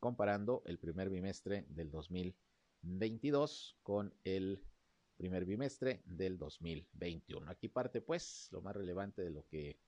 comparando 0.00 0.62
el 0.66 0.78
primer 0.78 1.08
bimestre 1.08 1.64
del 1.68 1.90
2022 1.90 3.78
con 3.82 4.12
el 4.24 4.64
primer 5.16 5.44
bimestre 5.44 6.02
del 6.04 6.38
2021. 6.38 7.48
Aquí 7.48 7.68
parte 7.68 8.00
pues 8.00 8.48
lo 8.50 8.60
más 8.60 8.74
relevante 8.74 9.22
de 9.22 9.30
lo 9.30 9.46
que 9.46 9.78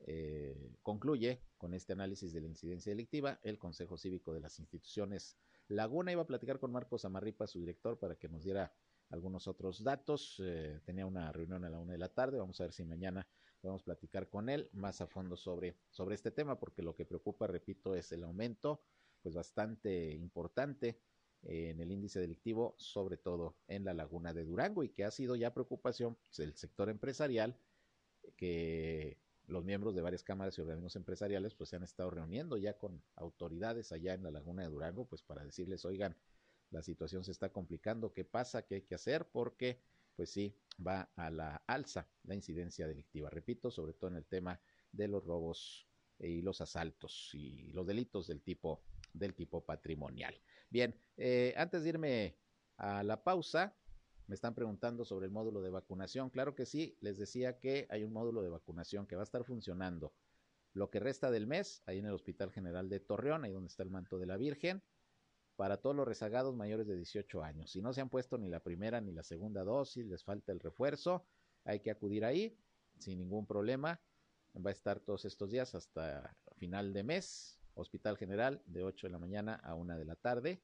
eh, 0.00 0.74
concluye 0.82 1.42
con 1.56 1.74
este 1.74 1.94
análisis 1.94 2.32
de 2.32 2.40
la 2.40 2.48
incidencia 2.48 2.90
delictiva 2.90 3.40
el 3.42 3.58
Consejo 3.58 3.96
Cívico 3.96 4.32
de 4.32 4.40
las 4.40 4.58
Instituciones 4.58 5.36
Laguna. 5.68 6.12
Iba 6.12 6.22
a 6.22 6.26
platicar 6.26 6.58
con 6.58 6.72
Marcos 6.72 7.04
Amarripa, 7.04 7.46
su 7.46 7.60
director, 7.60 7.98
para 7.98 8.16
que 8.16 8.28
nos 8.28 8.44
diera 8.44 8.72
algunos 9.10 9.48
otros 9.48 9.82
datos. 9.82 10.40
Eh, 10.44 10.80
tenía 10.84 11.06
una 11.06 11.32
reunión 11.32 11.64
a 11.64 11.70
la 11.70 11.78
una 11.78 11.92
de 11.92 11.98
la 11.98 12.08
tarde. 12.08 12.38
Vamos 12.38 12.60
a 12.60 12.64
ver 12.64 12.72
si 12.72 12.84
mañana 12.84 13.26
podemos 13.60 13.82
platicar 13.82 14.28
con 14.28 14.48
él 14.48 14.68
más 14.72 15.00
a 15.00 15.06
fondo 15.06 15.36
sobre, 15.36 15.76
sobre 15.90 16.14
este 16.14 16.30
tema, 16.30 16.58
porque 16.58 16.82
lo 16.82 16.94
que 16.94 17.04
preocupa, 17.04 17.46
repito, 17.46 17.94
es 17.94 18.12
el 18.12 18.24
aumento 18.24 18.82
pues 19.22 19.34
bastante 19.34 20.14
importante 20.14 21.00
en 21.42 21.80
el 21.80 21.90
índice 21.90 22.20
delictivo, 22.20 22.74
sobre 22.78 23.16
todo 23.16 23.56
en 23.66 23.84
la 23.84 23.94
laguna 23.94 24.32
de 24.32 24.44
Durango, 24.44 24.84
y 24.84 24.90
que 24.90 25.04
ha 25.04 25.10
sido 25.10 25.36
ya 25.36 25.52
preocupación 25.52 26.16
del 26.36 26.54
sector 26.54 26.88
empresarial, 26.90 27.58
que 28.36 29.18
los 29.46 29.64
miembros 29.64 29.94
de 29.94 30.02
varias 30.02 30.22
cámaras 30.22 30.58
y 30.58 30.60
organismos 30.60 30.96
empresariales 30.96 31.54
pues 31.54 31.70
se 31.70 31.76
han 31.76 31.82
estado 31.82 32.10
reuniendo 32.10 32.56
ya 32.56 32.76
con 32.76 33.02
autoridades 33.14 33.92
allá 33.92 34.14
en 34.14 34.22
la 34.22 34.30
laguna 34.30 34.62
de 34.62 34.68
Durango, 34.68 35.06
pues 35.06 35.22
para 35.22 35.44
decirles, 35.44 35.84
oigan, 35.84 36.16
la 36.70 36.82
situación 36.82 37.24
se 37.24 37.30
está 37.30 37.50
complicando, 37.50 38.12
¿qué 38.12 38.24
pasa? 38.24 38.66
¿Qué 38.66 38.76
hay 38.76 38.82
que 38.82 38.96
hacer? 38.96 39.28
Porque 39.30 39.80
pues 40.16 40.30
sí, 40.30 40.56
va 40.84 41.10
a 41.14 41.30
la 41.30 41.62
alza 41.66 42.08
la 42.24 42.34
incidencia 42.34 42.88
delictiva. 42.88 43.30
Repito, 43.30 43.70
sobre 43.70 43.92
todo 43.92 44.10
en 44.10 44.16
el 44.16 44.24
tema 44.24 44.60
de 44.90 45.08
los 45.08 45.24
robos 45.24 45.86
y 46.18 46.40
los 46.40 46.60
asaltos 46.62 47.30
y 47.34 47.70
los 47.72 47.86
delitos 47.86 48.26
del 48.26 48.40
tipo 48.40 48.82
del 49.12 49.34
tipo 49.34 49.64
patrimonial. 49.64 50.38
Bien, 50.68 50.98
eh, 51.16 51.54
antes 51.56 51.82
de 51.82 51.88
irme 51.88 52.38
a 52.76 53.02
la 53.02 53.22
pausa, 53.22 53.76
me 54.26 54.34
están 54.34 54.54
preguntando 54.54 55.04
sobre 55.04 55.26
el 55.26 55.32
módulo 55.32 55.62
de 55.62 55.70
vacunación. 55.70 56.30
Claro 56.30 56.54
que 56.54 56.66
sí, 56.66 56.96
les 57.00 57.18
decía 57.18 57.58
que 57.58 57.86
hay 57.90 58.04
un 58.04 58.12
módulo 58.12 58.42
de 58.42 58.48
vacunación 58.48 59.06
que 59.06 59.16
va 59.16 59.22
a 59.22 59.24
estar 59.24 59.44
funcionando 59.44 60.12
lo 60.72 60.90
que 60.90 61.00
resta 61.00 61.30
del 61.30 61.46
mes, 61.46 61.82
ahí 61.86 61.98
en 61.98 62.06
el 62.06 62.12
Hospital 62.12 62.52
General 62.52 62.88
de 62.88 63.00
Torreón, 63.00 63.44
ahí 63.44 63.52
donde 63.52 63.68
está 63.68 63.82
el 63.82 63.90
manto 63.90 64.18
de 64.18 64.26
la 64.26 64.36
Virgen, 64.36 64.82
para 65.56 65.78
todos 65.78 65.96
los 65.96 66.06
rezagados 66.06 66.54
mayores 66.54 66.86
de 66.86 66.96
18 66.96 67.42
años. 67.42 67.70
Si 67.70 67.80
no 67.80 67.92
se 67.94 68.02
han 68.02 68.10
puesto 68.10 68.36
ni 68.36 68.48
la 68.48 68.60
primera 68.60 69.00
ni 69.00 69.12
la 69.12 69.22
segunda 69.22 69.64
dosis, 69.64 70.06
les 70.06 70.22
falta 70.22 70.52
el 70.52 70.60
refuerzo, 70.60 71.24
hay 71.64 71.80
que 71.80 71.90
acudir 71.90 72.24
ahí 72.24 72.58
sin 72.98 73.18
ningún 73.18 73.46
problema. 73.46 74.00
Va 74.54 74.70
a 74.70 74.72
estar 74.72 75.00
todos 75.00 75.24
estos 75.24 75.50
días 75.50 75.74
hasta 75.74 76.36
final 76.56 76.92
de 76.92 77.04
mes, 77.04 77.58
Hospital 77.74 78.16
General 78.16 78.62
de 78.66 78.84
8 78.84 79.06
de 79.06 79.12
la 79.12 79.18
mañana 79.18 79.54
a 79.62 79.74
1 79.74 79.96
de 79.96 80.04
la 80.04 80.16
tarde. 80.16 80.62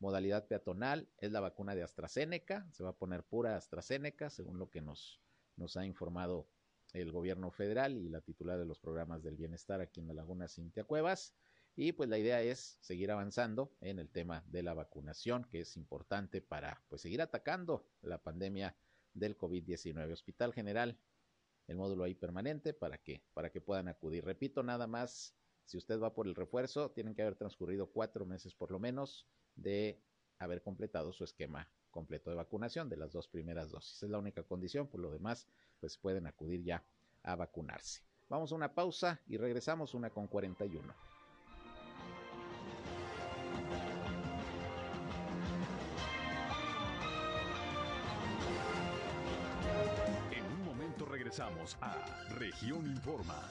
Modalidad 0.00 0.48
peatonal 0.48 1.08
es 1.18 1.30
la 1.30 1.40
vacuna 1.40 1.74
de 1.74 1.82
AstraZeneca, 1.82 2.66
se 2.72 2.82
va 2.82 2.90
a 2.90 2.96
poner 2.96 3.22
pura 3.22 3.56
AstraZeneca, 3.56 4.30
según 4.30 4.58
lo 4.58 4.70
que 4.70 4.80
nos, 4.80 5.20
nos 5.56 5.76
ha 5.76 5.84
informado 5.84 6.48
el 6.94 7.12
gobierno 7.12 7.50
federal 7.50 7.98
y 7.98 8.08
la 8.08 8.22
titular 8.22 8.58
de 8.58 8.64
los 8.64 8.80
programas 8.80 9.22
del 9.22 9.36
bienestar 9.36 9.82
aquí 9.82 10.00
en 10.00 10.08
la 10.08 10.14
Laguna 10.14 10.48
Cintia 10.48 10.84
Cuevas. 10.84 11.34
Y 11.76 11.92
pues 11.92 12.08
la 12.08 12.18
idea 12.18 12.40
es 12.40 12.78
seguir 12.80 13.10
avanzando 13.10 13.76
en 13.82 13.98
el 13.98 14.08
tema 14.08 14.42
de 14.46 14.62
la 14.62 14.72
vacunación, 14.72 15.44
que 15.44 15.60
es 15.60 15.76
importante 15.76 16.40
para 16.40 16.82
pues 16.88 17.02
seguir 17.02 17.20
atacando 17.20 17.86
la 18.00 18.22
pandemia 18.22 18.74
del 19.12 19.36
COVID-19. 19.36 20.12
Hospital 20.12 20.54
General, 20.54 20.98
el 21.66 21.76
módulo 21.76 22.04
ahí 22.04 22.14
permanente 22.14 22.72
para 22.72 22.96
que, 22.96 23.22
para 23.34 23.50
que 23.50 23.60
puedan 23.60 23.88
acudir. 23.88 24.24
Repito, 24.24 24.62
nada 24.62 24.86
más 24.86 25.36
si 25.66 25.76
usted 25.76 26.00
va 26.00 26.14
por 26.14 26.26
el 26.26 26.34
refuerzo, 26.34 26.90
tienen 26.90 27.14
que 27.14 27.22
haber 27.22 27.36
transcurrido 27.36 27.86
cuatro 27.86 28.24
meses 28.24 28.54
por 28.54 28.70
lo 28.70 28.80
menos 28.80 29.28
de 29.62 30.00
haber 30.38 30.62
completado 30.62 31.12
su 31.12 31.24
esquema 31.24 31.68
completo 31.90 32.30
de 32.30 32.36
vacunación 32.36 32.88
de 32.88 32.96
las 32.96 33.12
dos 33.12 33.28
primeras 33.28 33.70
dosis. 33.70 34.02
Es 34.02 34.10
la 34.10 34.18
única 34.18 34.42
condición, 34.42 34.86
por 34.86 35.00
lo 35.00 35.10
demás, 35.10 35.46
pues 35.80 35.96
pueden 35.96 36.26
acudir 36.26 36.62
ya 36.62 36.82
a 37.22 37.36
vacunarse. 37.36 38.02
Vamos 38.28 38.52
a 38.52 38.54
una 38.54 38.72
pausa 38.72 39.20
y 39.26 39.36
regresamos 39.36 39.92
una 39.94 40.10
con 40.10 40.28
41. 40.28 40.94
En 50.30 50.44
un 50.44 50.64
momento 50.64 51.04
regresamos 51.06 51.76
a 51.80 51.96
Región 52.36 52.86
Informa. 52.86 53.50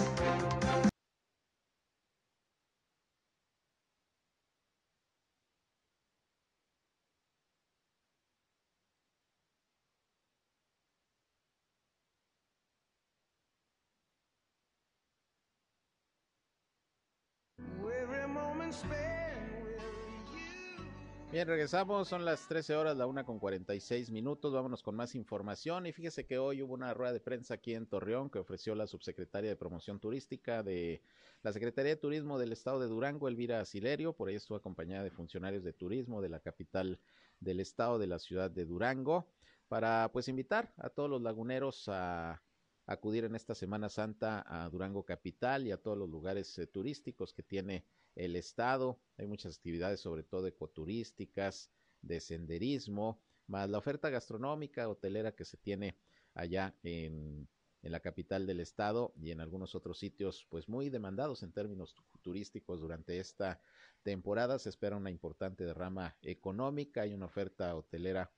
Bien, 21.41 21.49
regresamos, 21.49 22.07
son 22.07 22.23
las 22.23 22.47
13 22.47 22.75
horas, 22.75 22.95
la 22.95 23.07
una 23.07 23.23
con 23.23 23.39
46 23.39 24.11
minutos, 24.11 24.53
vámonos 24.53 24.83
con 24.83 24.95
más 24.95 25.15
información 25.15 25.87
y 25.87 25.91
fíjese 25.91 26.27
que 26.27 26.37
hoy 26.37 26.61
hubo 26.61 26.75
una 26.75 26.93
rueda 26.93 27.13
de 27.13 27.19
prensa 27.19 27.55
aquí 27.55 27.73
en 27.73 27.87
Torreón 27.87 28.29
que 28.29 28.37
ofreció 28.37 28.75
la 28.75 28.85
subsecretaria 28.85 29.49
de 29.49 29.55
Promoción 29.55 29.99
Turística 29.99 30.61
de 30.61 31.01
la 31.41 31.51
Secretaría 31.51 31.95
de 31.95 31.99
Turismo 31.99 32.37
del 32.37 32.51
Estado 32.51 32.79
de 32.79 32.85
Durango, 32.85 33.27
Elvira 33.27 33.65
Silerio, 33.65 34.13
por 34.13 34.29
ahí 34.29 34.35
estuvo 34.35 34.55
acompañada 34.55 35.03
de 35.03 35.09
funcionarios 35.09 35.63
de 35.63 35.73
turismo 35.73 36.21
de 36.21 36.29
la 36.29 36.41
capital 36.41 36.99
del 37.39 37.59
estado 37.59 37.97
de 37.97 38.05
la 38.05 38.19
ciudad 38.19 38.51
de 38.51 38.65
Durango, 38.65 39.27
para 39.67 40.11
pues 40.13 40.27
invitar 40.27 40.71
a 40.77 40.91
todos 40.91 41.09
los 41.09 41.23
laguneros 41.23 41.89
a 41.89 42.39
acudir 42.85 43.23
en 43.23 43.33
esta 43.33 43.55
Semana 43.55 43.89
Santa 43.89 44.45
a 44.47 44.69
Durango 44.69 45.03
Capital 45.05 45.65
y 45.65 45.71
a 45.71 45.81
todos 45.81 45.97
los 45.97 46.07
lugares 46.07 46.55
eh, 46.59 46.67
turísticos 46.67 47.33
que 47.33 47.41
tiene 47.41 47.83
el 48.15 48.35
estado. 48.35 48.99
Hay 49.17 49.27
muchas 49.27 49.57
actividades, 49.57 50.01
sobre 50.01 50.23
todo 50.23 50.47
ecoturísticas, 50.47 51.71
de 52.01 52.19
senderismo, 52.19 53.21
más 53.47 53.69
la 53.69 53.77
oferta 53.77 54.09
gastronómica, 54.09 54.89
hotelera 54.89 55.33
que 55.33 55.45
se 55.45 55.57
tiene 55.57 55.97
allá 56.33 56.75
en, 56.81 57.47
en 57.83 57.91
la 57.91 57.99
capital 57.99 58.47
del 58.47 58.59
estado 58.59 59.13
y 59.19 59.31
en 59.31 59.41
algunos 59.41 59.75
otros 59.75 59.99
sitios, 59.99 60.47
pues 60.49 60.67
muy 60.67 60.89
demandados 60.89 61.43
en 61.43 61.51
términos 61.51 61.95
turísticos 62.21 62.79
durante 62.79 63.19
esta 63.19 63.61
temporada. 64.03 64.57
Se 64.59 64.69
espera 64.69 64.97
una 64.97 65.11
importante 65.11 65.65
derrama 65.65 66.15
económica 66.21 67.05
y 67.05 67.13
una 67.13 67.25
oferta 67.25 67.75
hotelera 67.75 68.31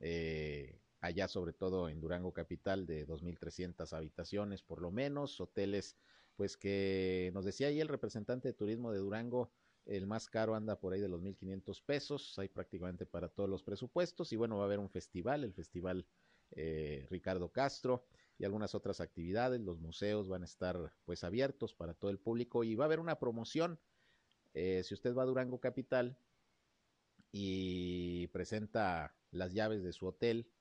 eh, 0.00 0.80
allá 1.00 1.28
sobre 1.28 1.52
todo 1.52 1.88
en 1.88 2.00
Durango 2.00 2.32
Capital 2.32 2.86
de 2.86 3.06
2.300 3.06 3.92
habitaciones 3.92 4.62
por 4.62 4.80
lo 4.80 4.90
menos, 4.90 5.40
hoteles 5.40 5.96
pues 6.38 6.56
que 6.56 7.32
nos 7.34 7.44
decía 7.44 7.66
ahí 7.66 7.80
el 7.80 7.88
representante 7.88 8.46
de 8.46 8.54
turismo 8.54 8.92
de 8.92 9.00
Durango, 9.00 9.50
el 9.86 10.06
más 10.06 10.28
caro 10.28 10.54
anda 10.54 10.78
por 10.78 10.92
ahí 10.92 11.00
de 11.00 11.08
los 11.08 11.20
1.500 11.20 11.82
pesos, 11.84 12.38
hay 12.38 12.46
prácticamente 12.46 13.06
para 13.06 13.28
todos 13.28 13.50
los 13.50 13.64
presupuestos 13.64 14.32
y 14.32 14.36
bueno, 14.36 14.56
va 14.56 14.62
a 14.62 14.66
haber 14.66 14.78
un 14.78 14.88
festival, 14.88 15.42
el 15.42 15.52
festival 15.52 16.06
eh, 16.52 17.08
Ricardo 17.10 17.50
Castro 17.50 18.06
y 18.38 18.44
algunas 18.44 18.76
otras 18.76 19.00
actividades, 19.00 19.60
los 19.60 19.80
museos 19.80 20.28
van 20.28 20.42
a 20.42 20.44
estar 20.44 20.94
pues 21.04 21.24
abiertos 21.24 21.74
para 21.74 21.94
todo 21.94 22.12
el 22.12 22.20
público 22.20 22.62
y 22.62 22.76
va 22.76 22.84
a 22.84 22.86
haber 22.86 23.00
una 23.00 23.18
promoción, 23.18 23.80
eh, 24.54 24.84
si 24.84 24.94
usted 24.94 25.16
va 25.16 25.24
a 25.24 25.26
Durango 25.26 25.58
Capital 25.58 26.16
y 27.32 28.28
presenta 28.28 29.12
las 29.32 29.54
llaves 29.54 29.82
de 29.82 29.92
su 29.92 30.06
hotel, 30.06 30.52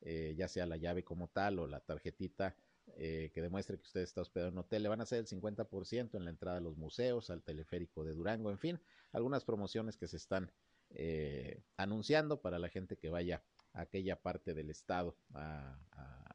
eh, 0.00 0.34
ya 0.36 0.48
sea 0.48 0.66
la 0.66 0.78
llave 0.78 1.04
como 1.04 1.28
tal 1.28 1.60
o 1.60 1.68
la 1.68 1.78
tarjetita, 1.78 2.56
eh, 2.96 3.30
que 3.34 3.42
demuestre 3.42 3.76
que 3.76 3.82
usted 3.82 4.00
está 4.00 4.20
hospedado 4.20 4.48
en 4.50 4.54
un 4.54 4.64
hotel, 4.64 4.82
le 4.82 4.88
van 4.88 5.00
a 5.00 5.04
hacer 5.04 5.18
el 5.18 5.26
50% 5.26 6.16
en 6.16 6.24
la 6.24 6.30
entrada 6.30 6.58
a 6.58 6.60
los 6.60 6.76
museos, 6.76 7.30
al 7.30 7.42
teleférico 7.42 8.04
de 8.04 8.12
Durango, 8.12 8.50
en 8.50 8.58
fin, 8.58 8.80
algunas 9.12 9.44
promociones 9.44 9.96
que 9.96 10.08
se 10.08 10.16
están 10.16 10.50
eh, 10.90 11.62
anunciando 11.76 12.40
para 12.40 12.58
la 12.58 12.68
gente 12.68 12.96
que 12.96 13.10
vaya 13.10 13.42
a 13.72 13.82
aquella 13.82 14.16
parte 14.20 14.54
del 14.54 14.70
estado, 14.70 15.16
a, 15.34 15.78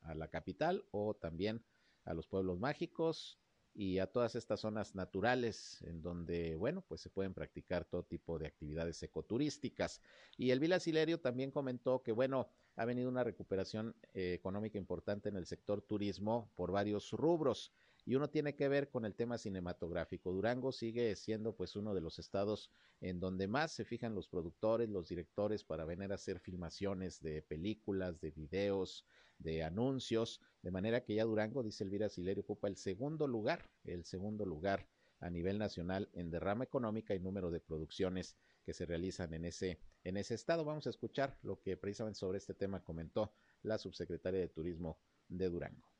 a 0.03 0.15
la 0.15 0.29
capital 0.29 0.85
o 0.91 1.15
también 1.15 1.63
a 2.05 2.13
los 2.13 2.27
pueblos 2.27 2.59
mágicos 2.59 3.39
y 3.75 3.99
a 3.99 4.07
todas 4.07 4.35
estas 4.35 4.61
zonas 4.61 4.95
naturales 4.95 5.81
en 5.81 6.01
donde, 6.01 6.55
bueno, 6.55 6.81
pues 6.87 7.01
se 7.01 7.09
pueden 7.09 7.33
practicar 7.33 7.83
todo 7.83 8.03
tipo 8.03 8.39
de 8.39 8.47
actividades 8.47 9.03
ecoturísticas. 9.03 10.01
Y 10.37 10.51
el 10.51 10.61
Vila 10.61 10.79
Silerio 10.79 11.19
también 11.19 11.51
comentó 11.51 12.01
que, 12.01 12.13
bueno, 12.13 12.49
ha 12.77 12.85
venido 12.85 13.09
una 13.09 13.25
recuperación 13.25 13.93
eh, 14.13 14.33
económica 14.33 14.77
importante 14.77 15.27
en 15.27 15.35
el 15.35 15.45
sector 15.45 15.81
turismo 15.81 16.49
por 16.55 16.71
varios 16.71 17.11
rubros 17.11 17.73
y 18.05 18.15
uno 18.15 18.29
tiene 18.29 18.55
que 18.55 18.69
ver 18.69 18.89
con 18.89 19.03
el 19.03 19.15
tema 19.15 19.37
cinematográfico. 19.37 20.31
Durango 20.31 20.71
sigue 20.71 21.15
siendo 21.15 21.55
pues 21.55 21.75
uno 21.75 21.93
de 21.93 22.01
los 22.01 22.19
estados 22.19 22.69
en 23.01 23.19
donde 23.19 23.47
más 23.47 23.71
se 23.71 23.83
fijan 23.83 24.13
los 24.15 24.29
productores, 24.29 24.89
los 24.89 25.09
directores 25.09 25.63
para 25.63 25.85
venir 25.85 26.11
a 26.11 26.15
hacer 26.15 26.39
filmaciones 26.39 27.21
de 27.21 27.41
películas, 27.41 28.21
de 28.21 28.31
videos, 28.31 29.05
de 29.37 29.63
anuncios, 29.63 30.41
de 30.61 30.71
manera 30.71 31.03
que 31.03 31.15
ya 31.15 31.25
Durango, 31.25 31.63
dice 31.63 31.83
Elvira 31.83 32.09
Silerio, 32.09 32.43
ocupa 32.43 32.67
el 32.67 32.77
segundo 32.77 33.27
lugar, 33.27 33.69
el 33.83 34.05
segundo 34.05 34.45
lugar 34.45 34.87
a 35.19 35.29
nivel 35.29 35.57
nacional 35.57 36.09
en 36.13 36.29
derrama 36.31 36.63
económica 36.63 37.15
y 37.15 37.19
número 37.19 37.51
de 37.51 37.59
producciones 37.59 38.35
que 38.63 38.73
se 38.73 38.85
realizan 38.85 39.33
en 39.33 39.45
ese, 39.45 39.79
en 40.03 40.17
ese 40.17 40.35
estado. 40.35 40.65
Vamos 40.65 40.87
a 40.87 40.89
escuchar 40.89 41.37
lo 41.41 41.61
que 41.61 41.77
precisamente 41.77 42.19
sobre 42.19 42.37
este 42.37 42.53
tema 42.53 42.83
comentó 42.83 43.33
la 43.61 43.77
subsecretaria 43.77 44.39
de 44.39 44.49
Turismo 44.49 44.99
de 45.27 45.49
Durango. 45.49 45.94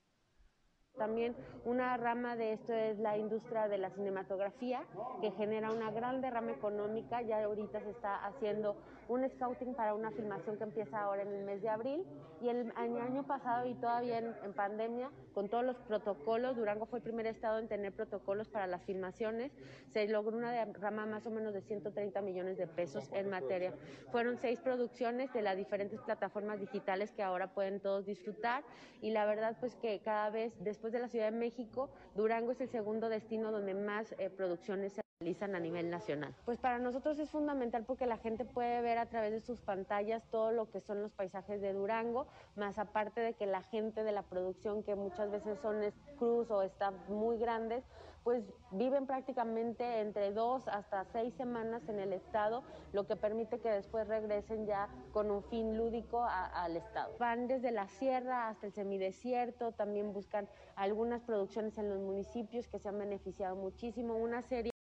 También 0.98 1.36
una 1.66 1.98
rama 1.98 2.36
de 2.36 2.54
esto 2.54 2.74
es 2.74 2.98
la 3.00 3.18
industria 3.18 3.68
de 3.68 3.78
la 3.78 3.90
cinematografía, 3.90 4.84
que 5.22 5.32
genera 5.32 5.72
una 5.72 5.92
gran 5.92 6.22
derrama 6.22 6.52
económica. 6.52 7.22
Ya 7.22 7.44
ahorita 7.44 7.82
se 7.82 7.90
está 7.90 8.26
haciendo 8.26 8.76
un 9.08 9.28
scouting 9.30 9.76
para 9.76 9.94
una 9.94 10.12
filmación 10.12 10.58
que 10.58 10.64
empieza 10.64 11.00
ahora 11.00 11.24
en 11.24 11.34
el 11.34 11.44
mes 11.44 11.62
de 11.62 11.70
abril. 11.70 12.06
Y 12.42 12.50
el 12.50 12.72
año, 12.76 13.26
pasado 13.26 13.66
y 13.68 13.74
todavía 13.76 14.20
en, 14.20 14.36
en, 14.44 14.54
pandemia, 14.54 15.10
con 15.34 15.50
todos 15.50 15.66
los 15.66 15.78
protocolos, 15.78 16.56
Durango 16.56 16.86
fue 16.86 17.00
el 17.00 17.04
primer 17.04 17.28
estado 17.28 17.60
en 17.60 17.68
tener 17.68 17.94
protocolos 17.94 18.48
para 18.50 18.68
las 18.68 18.84
filmaciones. 18.84 19.52
Se 19.90 20.08
logró 20.08 20.38
una 20.38 20.52
derrama 20.52 21.06
más 21.06 21.26
o 21.26 21.30
menos 21.30 21.54
de 21.54 21.62
130 21.62 22.22
millones 22.22 22.58
de 22.58 22.68
pesos 22.68 23.10
en 23.12 23.30
materia. 23.30 23.74
Fueron 24.12 24.38
seis 24.38 24.60
producciones 24.60 25.32
de 25.34 25.42
las 25.42 25.58
diferentes 25.58 26.00
plataformas 26.02 26.60
digitales 26.60 27.12
que 27.12 27.24
ahora 27.24 27.54
pueden 27.54 27.80
todos 27.80 28.06
disfrutar. 28.06 28.64
Y 29.02 29.12
la 29.12 29.26
verdad, 29.26 29.58
pues 29.60 29.76
que 29.76 30.00
cada 30.00 30.30
vez 30.30 30.54
después 30.64 30.85
de 30.92 31.00
la 31.00 31.08
Ciudad 31.08 31.32
de 31.32 31.38
México, 31.38 31.90
Durango 32.16 32.52
es 32.52 32.62
el 32.62 32.70
segundo 32.70 33.10
destino 33.10 33.52
donde 33.52 33.74
más 33.74 34.14
eh, 34.18 34.30
producciones 34.30 34.94
se 34.94 35.02
realizan 35.20 35.56
a 35.56 35.60
nivel 35.60 35.90
nacional. 35.90 36.36
Pues 36.44 36.60
para 36.60 36.78
nosotros 36.78 37.18
es 37.20 37.30
fundamental 37.30 37.86
porque 37.86 38.06
la 38.06 38.18
gente 38.18 38.46
puede 38.46 38.82
ver 38.82 38.98
a 38.98 39.06
través 39.06 39.32
de 39.32 39.42
sus 39.42 39.62
pantallas 39.62 40.24
todo 40.30 40.52
lo 40.52 40.70
que 40.70 40.82
son 40.82 41.02
los 41.02 41.12
paisajes 41.14 41.62
de 41.62 41.74
Durango, 41.74 42.28
más 42.56 42.78
aparte 42.78 43.22
de 43.22 43.34
que 43.34 43.46
la 43.46 43.62
gente 43.62 44.04
de 44.04 44.12
la 44.12 44.24
producción, 44.24 44.84
que 44.84 44.96
muchas 44.96 45.32
veces 45.32 45.58
son 45.60 45.82
cruz 46.18 46.52
o 46.52 46.62
staff 46.64 46.94
muy 47.08 47.38
grandes, 47.38 47.84
pues 48.26 48.44
viven 48.72 49.06
prácticamente 49.06 50.02
entre 50.02 50.34
dos 50.34 50.68
hasta 50.68 51.06
seis 51.14 51.32
semanas 51.36 51.88
en 51.88 52.00
el 52.00 52.12
estado, 52.12 52.64
lo 52.92 53.06
que 53.06 53.16
permite 53.16 53.60
que 53.60 53.70
después 53.70 54.08
regresen 54.08 54.66
ya 54.66 54.90
con 55.14 55.30
un 55.30 55.44
fin 55.44 55.78
lúdico 55.78 56.26
al 56.26 56.76
estado. 56.76 57.16
Van 57.20 57.48
desde 57.48 57.72
la 57.72 57.88
sierra 57.88 58.50
hasta 58.50 58.66
el 58.66 58.74
semidesierto, 58.74 59.74
también 59.74 60.12
buscan 60.12 60.50
algunas 60.76 61.22
producciones 61.22 61.78
en 61.78 61.88
los 61.88 62.00
municipios 62.00 62.68
que 62.68 62.80
se 62.80 62.90
han 62.90 62.98
beneficiado 62.98 63.56
muchísimo, 63.56 64.16
una 64.16 64.42
serie. 64.42 64.72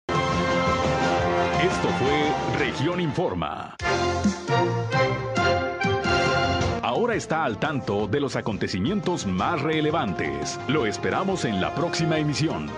Esto 1.61 1.87
fue 1.99 2.65
Región 2.65 2.99
Informa. 2.99 3.75
Ahora 6.81 7.13
está 7.13 7.43
al 7.43 7.59
tanto 7.59 8.07
de 8.07 8.19
los 8.21 8.35
acontecimientos 8.35 9.27
más 9.27 9.61
relevantes. 9.61 10.59
Lo 10.67 10.87
esperamos 10.87 11.45
en 11.45 11.61
la 11.61 11.75
próxima 11.75 12.17
emisión. 12.17 12.71